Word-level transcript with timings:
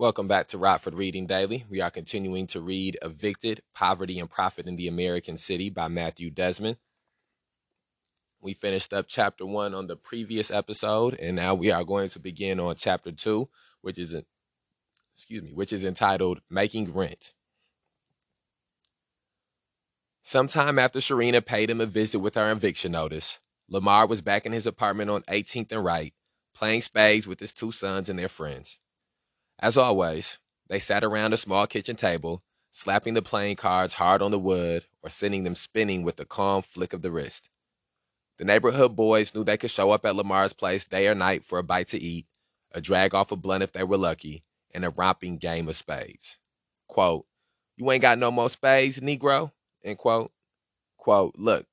Welcome 0.00 0.28
back 0.28 0.46
to 0.48 0.58
Rockford 0.58 0.94
Reading 0.94 1.26
Daily. 1.26 1.64
We 1.68 1.80
are 1.80 1.90
continuing 1.90 2.46
to 2.48 2.60
read 2.60 2.96
Evicted 3.02 3.62
Poverty 3.74 4.20
and 4.20 4.30
Profit 4.30 4.68
in 4.68 4.76
the 4.76 4.86
American 4.86 5.36
City 5.36 5.70
by 5.70 5.88
Matthew 5.88 6.30
Desmond. 6.30 6.76
We 8.40 8.54
finished 8.54 8.94
up 8.94 9.06
chapter 9.08 9.44
one 9.44 9.74
on 9.74 9.88
the 9.88 9.96
previous 9.96 10.52
episode, 10.52 11.16
and 11.16 11.34
now 11.34 11.56
we 11.56 11.72
are 11.72 11.82
going 11.82 12.10
to 12.10 12.20
begin 12.20 12.60
on 12.60 12.76
chapter 12.76 13.10
two, 13.10 13.48
which 13.80 13.98
is 13.98 14.14
excuse 15.16 15.42
me, 15.42 15.52
which 15.52 15.72
is 15.72 15.82
entitled 15.82 16.42
Making 16.48 16.92
Rent. 16.92 17.32
Sometime 20.22 20.78
after 20.78 21.00
Sherrena 21.00 21.44
paid 21.44 21.70
him 21.70 21.80
a 21.80 21.86
visit 21.86 22.20
with 22.20 22.36
her 22.36 22.52
eviction 22.52 22.92
notice, 22.92 23.40
Lamar 23.68 24.06
was 24.06 24.20
back 24.20 24.46
in 24.46 24.52
his 24.52 24.64
apartment 24.64 25.10
on 25.10 25.22
18th 25.22 25.72
and 25.72 25.84
Wright, 25.84 26.14
playing 26.54 26.82
spades 26.82 27.26
with 27.26 27.40
his 27.40 27.52
two 27.52 27.72
sons 27.72 28.08
and 28.08 28.16
their 28.16 28.28
friends. 28.28 28.78
As 29.60 29.76
always, 29.76 30.38
they 30.68 30.78
sat 30.78 31.02
around 31.02 31.32
a 31.32 31.36
small 31.36 31.66
kitchen 31.66 31.96
table, 31.96 32.42
slapping 32.70 33.14
the 33.14 33.22
playing 33.22 33.56
cards 33.56 33.94
hard 33.94 34.22
on 34.22 34.30
the 34.30 34.38
wood 34.38 34.84
or 35.02 35.10
sending 35.10 35.44
them 35.44 35.54
spinning 35.54 36.02
with 36.02 36.20
a 36.20 36.24
calm 36.24 36.62
flick 36.62 36.92
of 36.92 37.02
the 37.02 37.10
wrist. 37.10 37.48
The 38.38 38.44
neighborhood 38.44 38.94
boys 38.94 39.34
knew 39.34 39.42
they 39.42 39.56
could 39.56 39.70
show 39.70 39.90
up 39.90 40.04
at 40.06 40.14
Lamar's 40.14 40.52
place 40.52 40.84
day 40.84 41.08
or 41.08 41.14
night 41.14 41.44
for 41.44 41.58
a 41.58 41.64
bite 41.64 41.88
to 41.88 42.00
eat, 42.00 42.26
a 42.72 42.80
drag 42.80 43.14
off 43.14 43.32
a 43.32 43.36
blunt 43.36 43.64
if 43.64 43.72
they 43.72 43.82
were 43.82 43.96
lucky, 43.96 44.44
and 44.72 44.84
a 44.84 44.90
romping 44.90 45.38
game 45.38 45.68
of 45.68 45.74
spades. 45.74 46.38
Quote, 46.86 47.26
You 47.76 47.90
ain't 47.90 48.02
got 48.02 48.18
no 48.18 48.30
more 48.30 48.48
spades, 48.48 49.00
Negro? 49.00 49.50
End 49.82 49.98
quote. 49.98 50.30
Quote, 50.96 51.34
Look, 51.36 51.66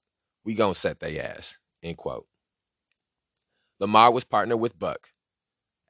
we 0.43 0.55
gonna 0.55 0.73
set 0.73 0.99
they 0.99 1.20
ass. 1.20 1.59
End 1.84 1.98
quote. 1.98 2.26
Lamar 3.79 4.12
was 4.12 4.23
partnered 4.23 4.59
with 4.59 4.79
Buck. 4.79 5.09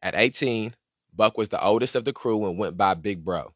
At 0.02 0.16
18, 0.16 0.75
Buck 1.16 1.38
was 1.38 1.50
the 1.50 1.64
oldest 1.64 1.96
of 1.96 2.04
the 2.04 2.14
crew 2.14 2.46
and 2.46 2.58
went 2.58 2.76
by 2.76 2.94
Big 2.94 3.23
Bro. 3.23 3.54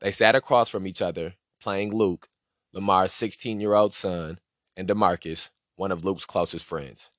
They 0.00 0.10
sat 0.10 0.34
across 0.34 0.68
from 0.68 0.86
each 0.86 1.00
other, 1.00 1.34
playing 1.60 1.94
Luke, 1.94 2.28
Lamar's 2.74 3.12
16 3.12 3.60
year 3.60 3.72
old 3.74 3.94
son, 3.94 4.40
and 4.76 4.88
DeMarcus, 4.88 5.50
one 5.76 5.92
of 5.92 6.04
Luke's 6.04 6.24
closest 6.24 6.64
friends. 6.64 7.10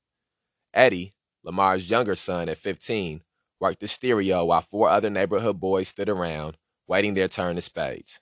Eddie, 0.73 1.13
Lamar's 1.43 1.89
younger 1.89 2.15
son 2.15 2.49
at 2.49 2.57
15, 2.57 3.21
worked 3.59 3.79
the 3.79 3.87
stereo 3.87 4.45
while 4.45 4.61
four 4.61 4.89
other 4.89 5.09
neighborhood 5.09 5.59
boys 5.59 5.87
stood 5.87 6.09
around, 6.09 6.57
waiting 6.87 7.13
their 7.13 7.27
turn 7.27 7.55
to 7.55 7.61
spades. 7.61 8.19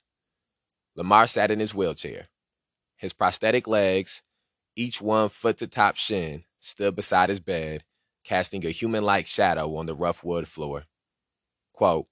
Lamar 0.95 1.27
sat 1.27 1.51
in 1.51 1.59
his 1.59 1.73
wheelchair. 1.73 2.27
His 2.95 3.13
prosthetic 3.13 3.67
legs, 3.67 4.21
each 4.75 5.01
one 5.01 5.29
foot 5.29 5.57
to 5.57 5.67
top 5.67 5.95
shin, 5.95 6.43
stood 6.59 6.95
beside 6.95 7.29
his 7.29 7.39
bed, 7.39 7.83
casting 8.23 8.65
a 8.65 8.69
human 8.69 9.03
like 9.03 9.25
shadow 9.25 9.75
on 9.75 9.85
the 9.85 9.95
rough 9.95 10.23
wood 10.23 10.47
floor. 10.47 10.83
Quote, 11.81 12.05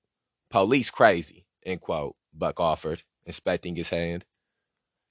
police 0.49 0.89
crazy, 0.89 1.45
end 1.63 1.79
quote, 1.81 2.15
Buck 2.33 2.59
offered, 2.59 3.03
inspecting 3.23 3.75
his 3.75 3.89
hand. 3.89 4.25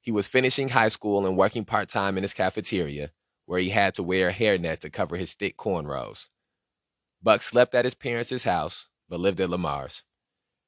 He 0.01 0.11
was 0.11 0.27
finishing 0.27 0.71
high 0.71 0.89
school 0.89 1.25
and 1.25 1.37
working 1.37 1.65
part 1.65 1.89
time 1.89 2.17
in 2.17 2.25
his 2.25 2.35
cafeteria, 2.35 3.13
where 3.47 3.61
he 3.61 3.69
had 3.69 3.95
to 3.95 4.03
wear 4.03 4.31
a 4.31 4.33
hairnet 4.33 4.81
to 4.81 4.91
cover 4.91 5.17
his 5.17 5.33
thick 5.33 5.57
cornrows. 5.57 6.27
Buck 7.23 7.43
slept 7.43 7.73
at 7.77 7.85
his 7.85 7.95
parents' 7.95 8.43
house, 8.43 8.89
but 9.09 9.21
lived 9.21 9.41
at 9.41 9.49
Lamar's. 9.49 10.03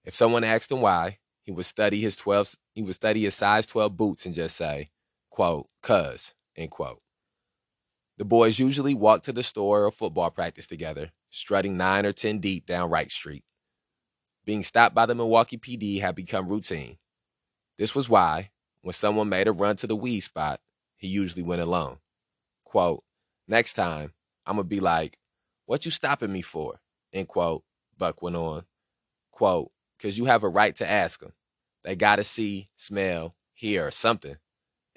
If 0.05 0.15
someone 0.15 0.45
asked 0.45 0.71
him 0.71 0.83
why, 0.83 1.19
he 1.43 1.51
would 1.51 1.67
study 1.67 2.01
his 2.01 2.15
12 2.15 2.55
he 2.73 2.85
would 2.85 2.95
study 2.95 3.25
his 3.25 3.35
size 3.35 3.67
12 3.67 3.97
boots 3.97 4.25
and 4.25 4.37
just 4.37 4.55
say, 4.55 4.91
quote, 5.31 5.69
cuz, 5.83 6.33
end 6.55 6.71
quote. 6.71 7.03
The 8.19 8.25
boys 8.25 8.61
usually 8.61 8.95
walked 8.95 9.25
to 9.25 9.33
the 9.33 9.43
store 9.43 9.85
or 9.85 9.91
football 9.91 10.31
practice 10.31 10.69
together, 10.69 11.11
strutting 11.29 11.77
nine 11.77 12.07
or 12.07 12.13
ten 12.13 12.39
deep 12.39 12.67
down 12.67 12.89
Wright 12.89 13.11
Street. 13.11 13.43
Being 14.51 14.65
stopped 14.65 14.97
by 14.97 15.07
the 15.07 15.15
Milwaukee 15.15 15.59
PD 15.59 16.01
had 16.01 16.17
become 16.17 16.49
routine. 16.49 16.97
This 17.79 17.95
was 17.95 18.09
why, 18.09 18.51
when 18.83 18.95
someone 18.95 19.29
made 19.29 19.47
a 19.47 19.53
run 19.53 19.77
to 19.77 19.87
the 19.87 19.95
weed 19.95 20.23
spot, 20.23 20.61
he 20.97 21.07
usually 21.07 21.45
went 21.45 21.63
alone. 21.63 21.99
Quote, 22.65 23.05
next 23.47 23.75
time, 23.75 24.13
I'm 24.45 24.57
gonna 24.57 24.65
be 24.65 24.81
like, 24.81 25.19
what 25.67 25.85
you 25.85 25.93
stopping 25.93 26.33
me 26.33 26.43
for? 26.43 26.81
End 27.13 27.29
quote, 27.29 27.63
Buck 27.97 28.23
went 28.23 28.35
on. 28.35 28.65
Quote, 29.31 29.71
cause 30.03 30.19
you 30.19 30.25
have 30.25 30.43
a 30.43 30.49
right 30.49 30.75
to 30.75 30.91
ask 30.91 31.21
them. 31.21 31.33
They 31.85 31.95
gotta 31.95 32.25
see, 32.25 32.71
smell, 32.75 33.37
hear, 33.55 33.87
or 33.87 33.93
something. 33.93 34.35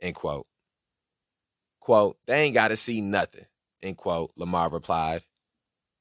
End 0.01 0.15
quote. 0.15 0.47
Quote, 1.79 2.17
they 2.25 2.41
ain't 2.41 2.55
gotta 2.55 2.75
see 2.75 3.01
nothing. 3.01 3.45
End 3.83 3.97
quote, 3.97 4.31
Lamar 4.35 4.71
replied. 4.71 5.25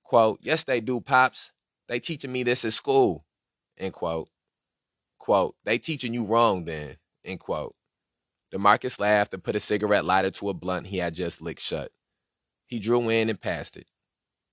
Quote, 0.02 0.38
yes 0.40 0.64
they 0.64 0.80
do, 0.80 1.02
Pops. 1.02 1.52
They 1.86 2.00
teaching 2.00 2.32
me 2.32 2.44
this 2.44 2.64
at 2.64 2.72
school 2.72 3.26
end 3.78 3.92
quote. 3.94 4.28
Quote, 5.18 5.54
they 5.64 5.78
teaching 5.78 6.14
you 6.14 6.24
wrong 6.24 6.64
then, 6.64 6.96
end 7.24 7.40
quote. 7.40 7.74
DeMarcus 8.52 9.00
laughed 9.00 9.32
and 9.32 9.42
put 9.42 9.56
a 9.56 9.60
cigarette 9.60 10.04
lighter 10.04 10.30
to 10.30 10.50
a 10.50 10.54
blunt 10.54 10.88
he 10.88 10.98
had 10.98 11.14
just 11.14 11.40
licked 11.40 11.60
shut. 11.60 11.92
He 12.66 12.78
drew 12.78 13.08
in 13.08 13.30
and 13.30 13.40
passed 13.40 13.76
it. 13.76 13.86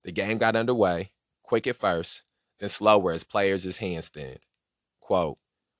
The 0.04 0.12
game 0.12 0.38
got 0.38 0.56
underway, 0.56 1.12
quick 1.42 1.66
at 1.66 1.76
first, 1.76 2.22
then 2.58 2.68
slower 2.68 3.12
as 3.12 3.24
players' 3.24 3.76
hands 3.78 4.08
thinned. 4.08 4.40
Quote, 5.00 5.38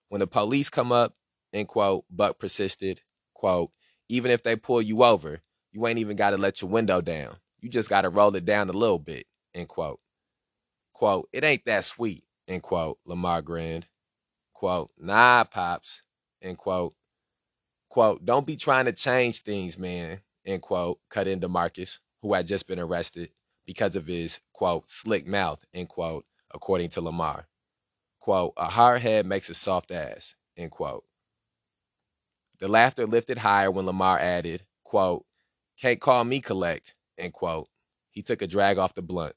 when 0.08 0.20
the 0.20 0.26
police 0.26 0.68
come 0.68 0.92
up, 0.92 1.14
end 1.52 1.68
quote, 1.68 2.04
Buck 2.10 2.38
persisted, 2.38 3.02
quote, 3.32 3.70
even 4.08 4.30
if 4.30 4.42
they 4.42 4.56
pull 4.56 4.82
you 4.82 5.04
over, 5.04 5.40
you 5.72 5.86
ain't 5.86 5.98
even 5.98 6.16
got 6.16 6.30
to 6.30 6.38
let 6.38 6.60
your 6.60 6.70
window 6.70 7.00
down. 7.00 7.36
You 7.60 7.68
just 7.68 7.88
got 7.88 8.02
to 8.02 8.08
roll 8.08 8.34
it 8.34 8.44
down 8.44 8.68
a 8.68 8.72
little 8.72 8.98
bit, 8.98 9.26
end 9.54 9.68
quote. 9.68 10.00
Quote, 10.92 11.28
it 11.32 11.44
ain't 11.44 11.64
that 11.66 11.84
sweet. 11.84 12.24
End 12.50 12.62
quote. 12.64 12.98
Lamar 13.06 13.42
grinned. 13.42 13.86
Quote, 14.52 14.90
nah, 14.98 15.44
pops. 15.44 16.02
End 16.42 16.58
quote. 16.58 16.94
Quote, 17.88 18.24
don't 18.24 18.46
be 18.46 18.56
trying 18.56 18.86
to 18.86 18.92
change 18.92 19.42
things, 19.42 19.78
man. 19.78 20.20
End 20.44 20.60
quote. 20.60 20.98
Cut 21.08 21.28
into 21.28 21.48
Marcus, 21.48 22.00
who 22.22 22.34
had 22.34 22.48
just 22.48 22.66
been 22.66 22.80
arrested 22.80 23.30
because 23.64 23.94
of 23.94 24.06
his, 24.06 24.40
quote, 24.52 24.90
slick 24.90 25.28
mouth, 25.28 25.64
end 25.72 25.88
quote, 25.88 26.24
according 26.52 26.88
to 26.90 27.00
Lamar. 27.00 27.46
Quote, 28.18 28.52
a 28.56 28.66
hard 28.66 29.00
head 29.00 29.26
makes 29.26 29.48
a 29.48 29.54
soft 29.54 29.92
ass, 29.92 30.34
end 30.56 30.72
quote. 30.72 31.04
The 32.58 32.66
laughter 32.66 33.06
lifted 33.06 33.38
higher 33.38 33.70
when 33.70 33.86
Lamar 33.86 34.18
added, 34.18 34.64
quote, 34.82 35.24
can't 35.80 36.00
call 36.00 36.24
me 36.24 36.40
collect, 36.40 36.96
end 37.16 37.32
quote. 37.32 37.68
He 38.10 38.22
took 38.22 38.42
a 38.42 38.48
drag 38.48 38.76
off 38.76 38.94
the 38.94 39.02
blunt. 39.02 39.36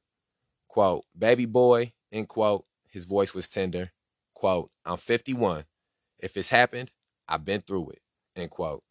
Quote, 0.67 1.05
baby 1.15 1.45
boy, 1.45 1.93
end 2.11 2.27
quote, 2.27 2.65
his 2.93 3.05
voice 3.05 3.33
was 3.33 3.47
tender. 3.47 3.91
Quote, 4.35 4.69
I'm 4.85 4.97
51. 4.97 5.65
If 6.19 6.37
it's 6.37 6.49
happened, 6.49 6.91
I've 7.27 7.43
been 7.43 7.61
through 7.61 7.89
it. 7.89 8.01
End 8.35 8.51
quote. 8.51 8.83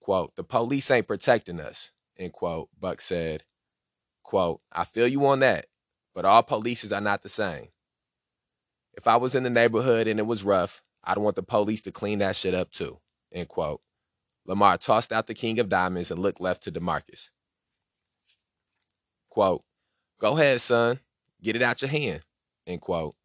Quote, 0.00 0.36
the 0.36 0.44
police 0.44 0.88
ain't 0.92 1.08
protecting 1.08 1.58
us. 1.58 1.90
End 2.16 2.32
quote. 2.32 2.68
Buck 2.78 3.00
said. 3.00 3.42
Quote, 4.22 4.60
I 4.70 4.84
feel 4.84 5.08
you 5.08 5.26
on 5.26 5.40
that, 5.40 5.66
but 6.14 6.24
all 6.24 6.44
polices 6.44 6.96
are 6.96 7.00
not 7.00 7.22
the 7.22 7.28
same. 7.28 7.70
If 8.94 9.08
I 9.08 9.16
was 9.16 9.34
in 9.34 9.42
the 9.42 9.50
neighborhood 9.50 10.06
and 10.06 10.20
it 10.20 10.26
was 10.26 10.44
rough, 10.44 10.84
I'd 11.02 11.18
want 11.18 11.34
the 11.34 11.42
police 11.42 11.80
to 11.82 11.90
clean 11.90 12.20
that 12.20 12.36
shit 12.36 12.54
up 12.54 12.70
too. 12.70 13.00
End 13.32 13.48
quote. 13.48 13.80
Lamar 14.46 14.78
tossed 14.78 15.12
out 15.12 15.26
the 15.26 15.34
king 15.34 15.58
of 15.58 15.68
diamonds 15.68 16.12
and 16.12 16.22
looked 16.22 16.40
left 16.40 16.62
to 16.62 16.70
DeMarcus. 16.72 17.30
Quote, 19.28 19.64
Go 20.20 20.36
ahead, 20.36 20.60
son. 20.60 21.00
Get 21.42 21.56
it 21.56 21.62
out 21.62 21.82
your 21.82 21.90
hand. 21.90 22.22
End 22.70 22.80
quote. 22.80 23.16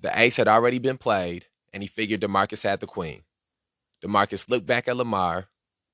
The 0.00 0.18
ace 0.18 0.36
had 0.36 0.48
already 0.48 0.78
been 0.78 0.96
played, 0.96 1.48
and 1.74 1.82
he 1.82 1.86
figured 1.86 2.22
DeMarcus 2.22 2.62
had 2.62 2.80
the 2.80 2.86
queen. 2.86 3.24
DeMarcus 4.02 4.48
looked 4.48 4.66
back 4.66 4.88
at 4.88 4.96
Lamar, 4.96 5.48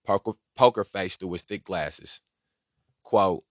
poker, 0.06 0.34
poker 0.56 0.84
face 0.84 1.16
through 1.16 1.32
his 1.32 1.42
thick 1.42 1.64
glasses. 1.64 2.20
Quote, 3.02 3.42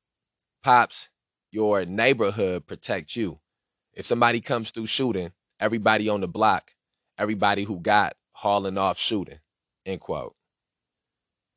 Pops, 0.63 1.09
your 1.51 1.83
neighborhood 1.83 2.67
protects 2.67 3.17
you. 3.17 3.39
If 3.93 4.05
somebody 4.05 4.39
comes 4.39 4.71
through 4.71 4.85
shooting, 4.85 5.33
everybody 5.59 6.07
on 6.07 6.21
the 6.21 6.27
block, 6.29 6.71
everybody 7.17 7.65
who 7.65 7.81
got 7.81 8.15
hauling 8.31 8.77
off 8.77 8.97
shooting. 8.97 9.39
End 9.85 9.99
quote. 9.99 10.35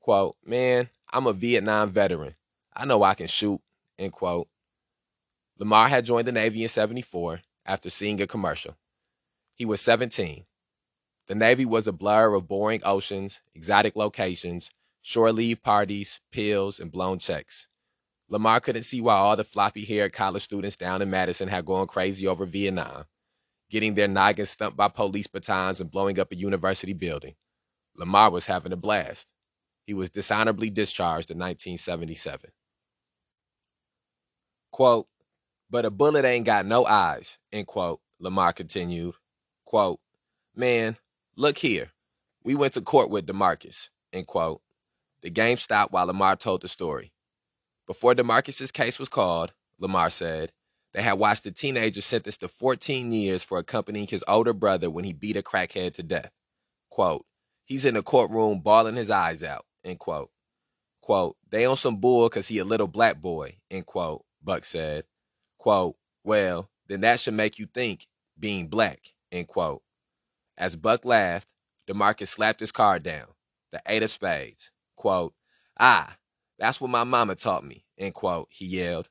Quote, 0.01 0.37
man, 0.45 0.89
I'm 1.13 1.29
a 1.29 1.33
Vietnam 1.33 1.91
veteran. 1.91 2.35
I 2.75 2.85
know 2.85 3.05
I 3.05 3.15
can 3.15 3.29
shoot. 3.29 3.61
End 3.97 4.13
quote. 4.13 4.49
Lamar 5.63 5.87
had 5.87 6.05
joined 6.05 6.27
the 6.27 6.33
Navy 6.33 6.65
in 6.65 6.69
74 6.69 7.41
after 7.65 7.89
seeing 7.89 8.21
a 8.21 8.27
commercial. 8.27 8.77
He 9.55 9.65
was 9.65 9.81
17. 9.81 10.45
The 11.29 11.35
Navy 11.37 11.65
was 11.65 11.87
a 11.87 11.93
blur 11.93 12.35
of 12.35 12.49
boring 12.49 12.81
oceans, 12.85 13.43
exotic 13.55 13.95
locations, 13.95 14.73
shore 15.03 15.31
leave 15.31 15.63
parties, 15.63 16.21
pills, 16.33 16.81
and 16.81 16.91
blown 16.91 17.21
checks. 17.21 17.69
Lamar 18.29 18.59
couldn't 18.59 18.83
see 18.83 19.01
why 19.01 19.15
all 19.15 19.37
the 19.37 19.45
floppy 19.45 19.85
haired 19.85 20.13
college 20.13 20.43
students 20.43 20.77
down 20.77 21.01
in 21.01 21.09
Madison 21.09 21.47
had 21.47 21.65
gone 21.65 21.87
crazy 21.87 22.27
over 22.27 22.45
Vietnam, 22.45 23.05
getting 23.71 23.95
their 23.95 24.09
noggins 24.09 24.51
stumped 24.51 24.77
by 24.77 24.89
police 24.89 25.29
batons 25.29 25.81
and 25.81 25.93
blowing 25.93 26.19
up 26.19 26.33
a 26.33 26.37
university 26.37 26.93
building. 26.93 27.37
Lamar 27.95 28.33
was 28.33 28.47
having 28.47 28.73
a 28.73 28.77
blast. 28.77 29.29
He 29.87 29.95
was 29.95 30.11
dishonorably 30.11 30.71
discharged 30.71 31.31
in 31.31 31.39
1977. 31.39 32.51
Quote, 34.73 35.07
but 35.73 35.87
a 35.87 35.91
bullet 35.91 36.27
ain't 36.27 36.45
got 36.45 36.67
no 36.67 36.85
eyes, 36.85 37.39
end 37.51 37.67
quote, 37.67 38.03
Lamar 38.21 38.53
continued, 38.53 39.15
quote, 39.65 40.01
Man, 40.55 40.99
look 41.35 41.57
here. 41.59 41.93
We 42.45 42.55
went 42.55 42.75
to 42.75 42.83
court 42.83 43.09
with 43.09 43.27
DeMarcus, 43.27 43.89
end 44.13 44.27
quote. 44.27 44.61
The 45.23 45.31
game 45.31 45.57
stopped 45.57 45.91
while 45.91 46.07
Lamar 46.07 46.37
told 46.37 46.61
the 46.61 46.69
story. 46.69 47.15
Before 47.87 48.15
DeMarcus's 48.15 48.71
case 48.71 48.99
was 48.99 49.09
called, 49.09 49.55
Lamar 49.79 50.11
said, 50.11 50.53
they 50.93 51.01
had 51.01 51.15
watched 51.15 51.47
a 51.47 51.51
teenager 51.51 52.03
sentenced 52.03 52.41
to 52.41 52.49
14 52.49 53.11
years 53.11 53.43
for 53.43 53.57
accompanying 53.57 54.07
his 54.07 54.23
older 54.29 54.53
brother 54.53 54.91
when 54.91 55.07
he 55.07 55.15
beat 55.15 55.39
a 55.39 55.43
crackhead 55.43 55.95
to 55.95 56.03
death. 56.03 56.33
Quote, 56.91 57.25
he's 57.65 57.87
in 57.87 57.95
the 57.95 58.03
courtroom 58.03 58.61
bawling 58.61 58.97
his 58.97 59.09
eyes 59.09 59.43
out, 59.43 59.65
end 59.83 60.01
quote. 60.01 60.31
Quote, 61.01 61.39
they 61.49 61.65
on 61.65 61.79
some 61.79 61.97
bull 61.97 62.29
because 62.29 62.49
he 62.49 62.59
a 62.59 62.65
little 62.65 62.89
black 62.89 63.23
boy, 63.23 63.57
end 63.71 63.87
quote, 63.87 64.27
Buck 64.43 64.67
said. 64.67 65.05
Quote, 65.63 65.95
well, 66.25 66.71
then 66.89 67.03
that 67.03 67.21
should 67.21 67.35
make 67.35 67.57
you 67.57 67.67
think 67.67 68.09
being 68.37 68.67
black, 68.67 69.13
end 69.31 69.47
quote. 69.47 69.83
As 70.59 70.75
Buck 70.75 71.05
laughed, 71.05 71.47
DeMarcus 71.89 72.27
slapped 72.27 72.59
his 72.59 72.73
card 72.73 73.05
down, 73.05 73.29
the 73.71 73.81
eight 73.87 74.03
of 74.03 74.11
spades. 74.11 74.73
Quote, 74.97 75.35
ah, 75.79 76.17
that's 76.59 76.81
what 76.81 76.91
my 76.91 77.05
mama 77.05 77.37
taught 77.37 77.65
me, 77.65 77.85
end 77.97 78.13
quote, 78.13 78.49
he 78.51 78.67
yelled. 78.67 79.09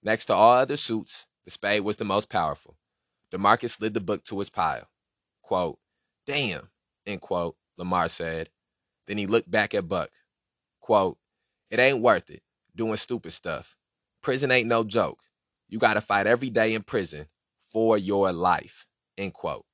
Next 0.00 0.26
to 0.26 0.34
all 0.34 0.52
other 0.58 0.76
suits, 0.76 1.26
the 1.44 1.50
spade 1.50 1.82
was 1.82 1.96
the 1.96 2.04
most 2.04 2.28
powerful. 2.28 2.76
DeMarcus 3.32 3.70
slid 3.70 3.92
the 3.92 4.00
book 4.00 4.22
to 4.26 4.38
his 4.38 4.50
pile. 4.50 4.86
Quote, 5.42 5.80
damn, 6.28 6.68
end 7.06 7.22
quote, 7.22 7.56
Lamar 7.76 8.08
said. 8.08 8.50
Then 9.08 9.18
he 9.18 9.26
looked 9.26 9.50
back 9.50 9.74
at 9.74 9.88
Buck. 9.88 10.10
Quote, 10.78 11.18
it 11.72 11.80
ain't 11.80 12.02
worth 12.02 12.30
it, 12.30 12.44
doing 12.76 12.96
stupid 12.98 13.32
stuff. 13.32 13.76
Prison 14.22 14.52
ain't 14.52 14.68
no 14.68 14.84
joke. 14.84 15.24
You 15.68 15.78
gotta 15.78 16.00
fight 16.00 16.26
every 16.26 16.50
day 16.50 16.74
in 16.74 16.82
prison 16.82 17.26
for 17.60 17.98
your 17.98 18.32
life, 18.32 18.86
end 19.16 19.34
quote. 19.34 19.66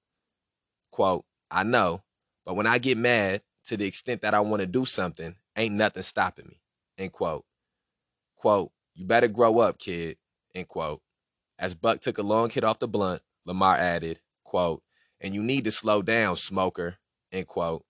Quote, 0.90 1.24
I 1.50 1.62
know, 1.62 2.02
but 2.44 2.54
when 2.54 2.66
I 2.66 2.78
get 2.78 2.98
mad 2.98 3.42
to 3.66 3.76
the 3.76 3.86
extent 3.86 4.22
that 4.22 4.34
I 4.34 4.40
want 4.40 4.60
to 4.60 4.66
do 4.66 4.84
something, 4.84 5.36
ain't 5.56 5.74
nothing 5.74 6.02
stopping 6.02 6.46
me, 6.48 6.60
end 6.98 7.12
quote. 7.12 7.44
Quote, 8.36 8.72
you 8.94 9.04
better 9.04 9.28
grow 9.28 9.60
up, 9.60 9.78
kid, 9.78 10.18
end 10.54 10.68
quote. 10.68 11.00
As 11.58 11.74
Buck 11.74 12.00
took 12.00 12.18
a 12.18 12.22
long 12.22 12.50
hit 12.50 12.64
off 12.64 12.78
the 12.78 12.88
blunt, 12.88 13.22
Lamar 13.44 13.76
added, 13.76 14.20
quote, 14.44 14.82
and 15.20 15.34
you 15.34 15.42
need 15.42 15.64
to 15.64 15.70
slow 15.70 16.02
down, 16.02 16.36
smoker, 16.36 16.98
end 17.32 17.46
quote. 17.46 17.84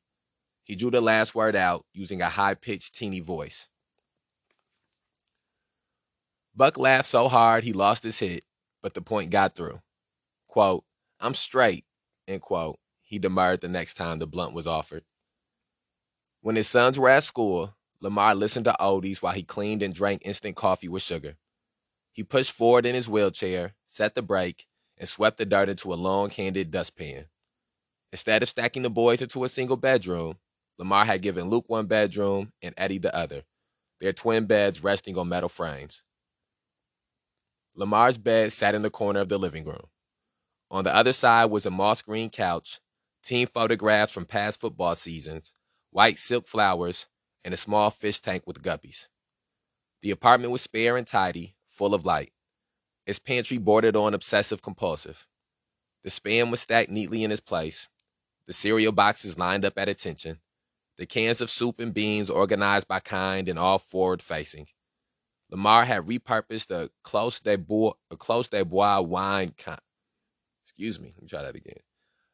He 0.62 0.77
drew 0.77 0.91
the 0.91 1.00
last 1.00 1.35
word 1.35 1.57
out 1.57 1.85
using 1.93 2.23
a 2.23 2.29
high 2.29 2.55
pitched, 2.55 2.95
teeny 2.95 3.21
voice. 3.21 3.69
Buck 6.56 6.79
laughed 6.79 7.09
so 7.09 7.29
hard 7.29 7.65
he 7.65 7.73
lost 7.73 8.05
his 8.05 8.19
hit, 8.21 8.45
but 8.83 8.95
the 8.95 9.03
point 9.03 9.31
got 9.31 9.56
through. 9.56 9.81
Quote, 10.47 10.85
I'm 11.19 11.35
straight, 11.35 11.85
end 12.29 12.43
quote. 12.43 12.79
He 13.03 13.19
demurred 13.19 13.61
the 13.61 13.69
next 13.69 13.95
time 13.95 14.19
the 14.19 14.27
blunt 14.27 14.55
was 14.55 14.67
offered. 14.67 15.05
When 16.41 16.56
his 16.56 16.69
sons 16.69 16.99
were 16.99 17.09
at 17.09 17.25
school, 17.25 17.75
Lamar 18.01 18.35
listened 18.35 18.67
to 18.67 18.77
oldies 18.79 19.23
while 19.23 19.33
he 19.33 19.43
cleaned 19.43 19.83
and 19.83 19.95
drank 19.95 20.23
instant 20.25 20.56
coffee 20.56 20.89
with 20.89 21.03
sugar. 21.03 21.37
He 22.12 22.23
pushed 22.23 22.53
forward 22.53 22.87
in 22.87 22.95
his 22.95 23.09
wheelchair, 23.09 23.75
set 23.89 24.15
the 24.15 24.23
brake, 24.23 24.67
and 24.97 25.09
swept 25.09 25.39
the 25.39 25.47
dirt 25.47 25.69
into 25.69 25.93
a 25.93 25.97
long 25.97 26.31
handed 26.31 26.71
dustpan. 26.71 27.27
Instead 28.12 28.43
of 28.43 28.49
stacking 28.49 28.83
the 28.83 28.91
boys 28.91 29.21
into 29.21 29.43
a 29.43 29.49
single 29.49 29.77
bedroom, 29.77 30.39
Lamar 30.79 31.05
had 31.05 31.23
given 31.23 31.49
Luke 31.49 31.65
one 31.67 31.87
bedroom 31.87 32.53
and 32.62 32.75
Eddie 32.77 32.99
the 32.99 33.15
other, 33.15 33.43
their 34.00 34.12
twin 34.12 34.47
beds 34.47 34.85
resting 34.85 35.19
on 35.19 35.29
metal 35.29 35.49
frames. 35.49 36.05
Lamar's 37.75 38.19
bed 38.19 38.53
sat 38.53 38.75
in 38.75 38.82
the 38.82 38.91
corner 38.91 39.21
of 39.21 39.29
the 39.29 39.38
living 39.38 39.65
room. 39.65 39.88
On 40.71 40.85
the 40.85 40.94
other 40.94 41.12
side 41.12 41.47
was 41.47 41.67
a 41.67 41.71
moss 41.71 42.03
green 42.03 42.31
couch, 42.31 42.81
team 43.23 43.47
photographs 43.47 44.12
from 44.12 44.26
past 44.26 44.61
football 44.61 44.94
seasons, 44.94 45.53
white 45.91 46.19
silk 46.19 46.47
flowers, 46.47 47.06
and 47.44 47.53
a 47.53 47.59
small 47.59 47.91
fish 47.91 48.21
tank 48.21 48.44
with 48.47 48.62
guppies. 48.62 49.06
The 50.03 50.11
apartment 50.11 50.53
was 50.53 50.62
spare 50.62 50.97
and 50.97 51.06
tidy, 51.06 51.56
full 51.69 51.94
of 51.94 52.05
light. 52.05 52.32
Its 53.06 53.19
pantry 53.19 53.59
bordered 53.59 53.97
on 53.97 54.15
obsessive 54.15 54.62
compulsive. 54.62 55.26
The 56.03 56.11
spam 56.11 56.50
was 56.50 56.61
stacked 56.61 56.91
neatly 56.91 57.25
in 57.25 57.32
its 57.32 57.41
place, 57.41 57.88
the 58.47 58.53
cereal 58.53 58.93
boxes 58.93 59.38
lined 59.38 59.65
up 59.65 59.79
at 59.79 59.88
attention, 59.88 60.41
the 60.97 61.06
cans 61.06 61.41
of 61.41 61.50
soup 61.50 61.81
and 61.81 61.94
beans 61.94 62.31
organized 62.31 62.87
by 62.87 63.00
kind 63.00 63.49
and 63.49 63.59
all 63.59 63.79
forward 63.79 64.23
facing. 64.23 64.69
Lamar 65.50 65.85
had 65.85 66.02
repurposed 66.06 66.70
a 66.70 66.91
Close 67.02 67.41
de 67.41 67.56
Bois, 67.56 67.93
a 68.11 68.17
Clos 68.17 68.49
des 68.49 68.64
Bois 68.64 69.00
wine. 69.00 69.55
Con- 69.56 69.79
Excuse 70.64 70.99
me, 70.99 71.12
let 71.14 71.23
me 71.23 71.29
try 71.29 71.43
that 71.43 71.55
again. 71.55 71.79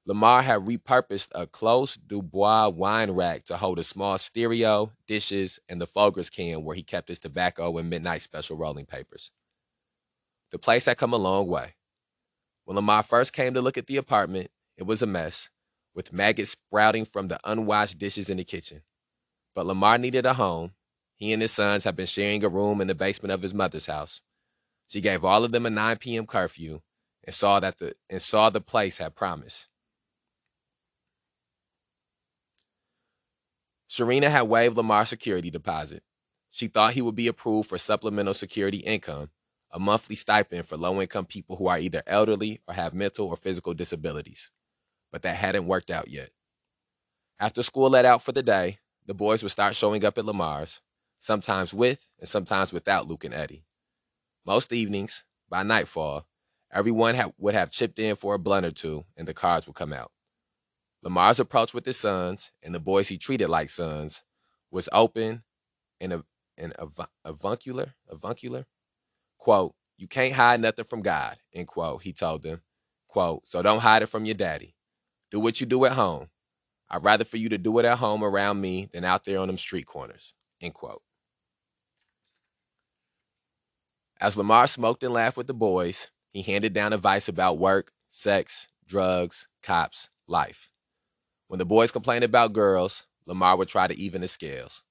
Lamar 0.06 0.42
had 0.42 0.62
repurposed 0.62 1.28
a 1.34 1.46
Clos 1.46 1.96
du 1.96 2.22
Bois 2.22 2.68
wine 2.68 3.10
rack 3.10 3.44
to 3.44 3.58
hold 3.58 3.78
a 3.78 3.84
small 3.84 4.16
stereo, 4.18 4.92
dishes, 5.06 5.58
and 5.68 5.80
the 5.80 5.86
Folgers 5.86 6.30
can 6.30 6.64
where 6.64 6.74
he 6.76 6.82
kept 6.82 7.08
his 7.08 7.18
tobacco 7.18 7.76
and 7.76 7.90
midnight 7.90 8.22
special 8.22 8.56
rolling 8.56 8.86
papers. 8.86 9.30
The 10.50 10.58
place 10.58 10.86
had 10.86 10.96
come 10.96 11.12
a 11.12 11.18
long 11.18 11.46
way. 11.46 11.74
When 12.64 12.76
Lamar 12.76 13.02
first 13.02 13.32
came 13.32 13.54
to 13.54 13.60
look 13.60 13.76
at 13.76 13.86
the 13.86 13.98
apartment, 13.98 14.50
it 14.76 14.84
was 14.86 15.02
a 15.02 15.06
mess, 15.06 15.50
with 15.94 16.12
maggots 16.12 16.52
sprouting 16.52 17.04
from 17.04 17.28
the 17.28 17.38
unwashed 17.44 17.98
dishes 17.98 18.30
in 18.30 18.38
the 18.38 18.44
kitchen. 18.44 18.82
But 19.54 19.66
Lamar 19.66 19.98
needed 19.98 20.24
a 20.24 20.34
home. 20.34 20.72
He 21.20 21.34
and 21.34 21.42
his 21.42 21.52
sons 21.52 21.84
had 21.84 21.96
been 21.96 22.06
sharing 22.06 22.42
a 22.42 22.48
room 22.48 22.80
in 22.80 22.86
the 22.86 22.94
basement 22.94 23.30
of 23.30 23.42
his 23.42 23.52
mother's 23.52 23.84
house. 23.84 24.22
She 24.88 25.02
gave 25.02 25.22
all 25.22 25.44
of 25.44 25.52
them 25.52 25.66
a 25.66 25.70
9 25.70 25.98
p.m. 25.98 26.26
curfew 26.26 26.80
and 27.22 27.34
saw 27.34 27.60
that 27.60 27.78
the 27.78 27.94
and 28.08 28.22
saw 28.22 28.48
the 28.48 28.62
place 28.62 28.96
had 28.96 29.14
promise. 29.14 29.68
Sherrena 33.88 34.30
had 34.30 34.42
waived 34.42 34.78
Lamar's 34.78 35.10
security 35.10 35.50
deposit. 35.50 36.02
She 36.48 36.68
thought 36.68 36.94
he 36.94 37.02
would 37.02 37.16
be 37.16 37.28
approved 37.28 37.68
for 37.68 37.76
supplemental 37.76 38.34
security 38.34 38.78
income, 38.78 39.28
a 39.70 39.78
monthly 39.78 40.16
stipend 40.16 40.66
for 40.66 40.78
low 40.78 41.02
income 41.02 41.26
people 41.26 41.56
who 41.56 41.66
are 41.66 41.78
either 41.78 42.02
elderly 42.06 42.62
or 42.66 42.74
have 42.74 42.94
mental 42.94 43.28
or 43.28 43.36
physical 43.36 43.74
disabilities. 43.74 44.50
But 45.12 45.20
that 45.22 45.36
hadn't 45.36 45.66
worked 45.66 45.90
out 45.90 46.08
yet. 46.08 46.30
After 47.38 47.62
school 47.62 47.90
let 47.90 48.06
out 48.06 48.22
for 48.22 48.32
the 48.32 48.42
day, 48.42 48.78
the 49.04 49.14
boys 49.14 49.42
would 49.42 49.52
start 49.52 49.76
showing 49.76 50.04
up 50.04 50.16
at 50.16 50.24
Lamar's, 50.24 50.80
sometimes 51.20 51.72
with 51.72 52.04
and 52.18 52.28
sometimes 52.28 52.72
without 52.72 53.06
Luke 53.06 53.24
and 53.24 53.34
Eddie. 53.34 53.64
Most 54.44 54.72
evenings, 54.72 55.22
by 55.48 55.62
nightfall, 55.62 56.26
everyone 56.72 57.14
ha- 57.14 57.32
would 57.38 57.54
have 57.54 57.70
chipped 57.70 57.98
in 58.00 58.16
for 58.16 58.34
a 58.34 58.38
blunt 58.38 58.66
or 58.66 58.72
two 58.72 59.04
and 59.16 59.28
the 59.28 59.34
cards 59.34 59.66
would 59.66 59.76
come 59.76 59.92
out. 59.92 60.10
Lamar's 61.02 61.40
approach 61.40 61.72
with 61.72 61.86
his 61.86 61.96
sons 61.96 62.50
and 62.62 62.74
the 62.74 62.80
boys 62.80 63.08
he 63.08 63.16
treated 63.16 63.48
like 63.48 63.70
sons 63.70 64.22
was 64.70 64.88
open 64.92 65.42
and 66.00 66.12
a, 66.12 66.24
and 66.58 66.74
av- 66.78 67.08
avuncular, 67.24 67.94
avuncular. 68.10 68.66
Quote, 69.38 69.74
you 69.96 70.08
can't 70.08 70.34
hide 70.34 70.60
nothing 70.60 70.84
from 70.84 71.02
God, 71.02 71.38
end 71.54 71.68
quote, 71.68 72.02
he 72.02 72.12
told 72.12 72.42
them. 72.42 72.62
Quote, 73.08 73.46
so 73.46 73.62
don't 73.62 73.80
hide 73.80 74.02
it 74.02 74.06
from 74.06 74.24
your 74.24 74.34
daddy. 74.34 74.74
Do 75.30 75.40
what 75.40 75.60
you 75.60 75.66
do 75.66 75.84
at 75.84 75.92
home. 75.92 76.28
I'd 76.88 77.04
rather 77.04 77.24
for 77.24 77.36
you 77.36 77.48
to 77.50 77.58
do 77.58 77.78
it 77.78 77.84
at 77.84 77.98
home 77.98 78.24
around 78.24 78.60
me 78.60 78.88
than 78.92 79.04
out 79.04 79.24
there 79.24 79.38
on 79.38 79.48
them 79.48 79.56
street 79.56 79.86
corners, 79.86 80.34
end 80.60 80.74
quote. 80.74 81.02
As 84.20 84.36
Lamar 84.36 84.66
smoked 84.66 85.02
and 85.02 85.14
laughed 85.14 85.38
with 85.38 85.46
the 85.46 85.54
boys, 85.54 86.08
he 86.32 86.42
handed 86.42 86.74
down 86.74 86.92
advice 86.92 87.26
about 87.26 87.58
work, 87.58 87.92
sex, 88.10 88.68
drugs, 88.86 89.48
cops, 89.62 90.10
life. 90.26 90.70
When 91.48 91.58
the 91.58 91.64
boys 91.64 91.90
complained 91.90 92.24
about 92.24 92.52
girls, 92.52 93.06
Lamar 93.24 93.56
would 93.56 93.68
try 93.68 93.86
to 93.86 93.98
even 93.98 94.20
the 94.20 94.28
scales. 94.28 94.82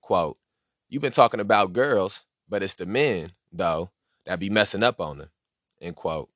Quote, 0.00 0.36
You've 0.88 1.02
been 1.02 1.12
talking 1.12 1.38
about 1.38 1.72
girls, 1.72 2.24
but 2.48 2.62
it's 2.62 2.74
the 2.74 2.84
men, 2.84 3.32
though, 3.52 3.92
that 4.26 4.40
be 4.40 4.50
messing 4.50 4.82
up 4.82 5.00
on 5.00 5.18
them. 5.18 5.30
End 5.80 5.96
quote. 5.96 6.28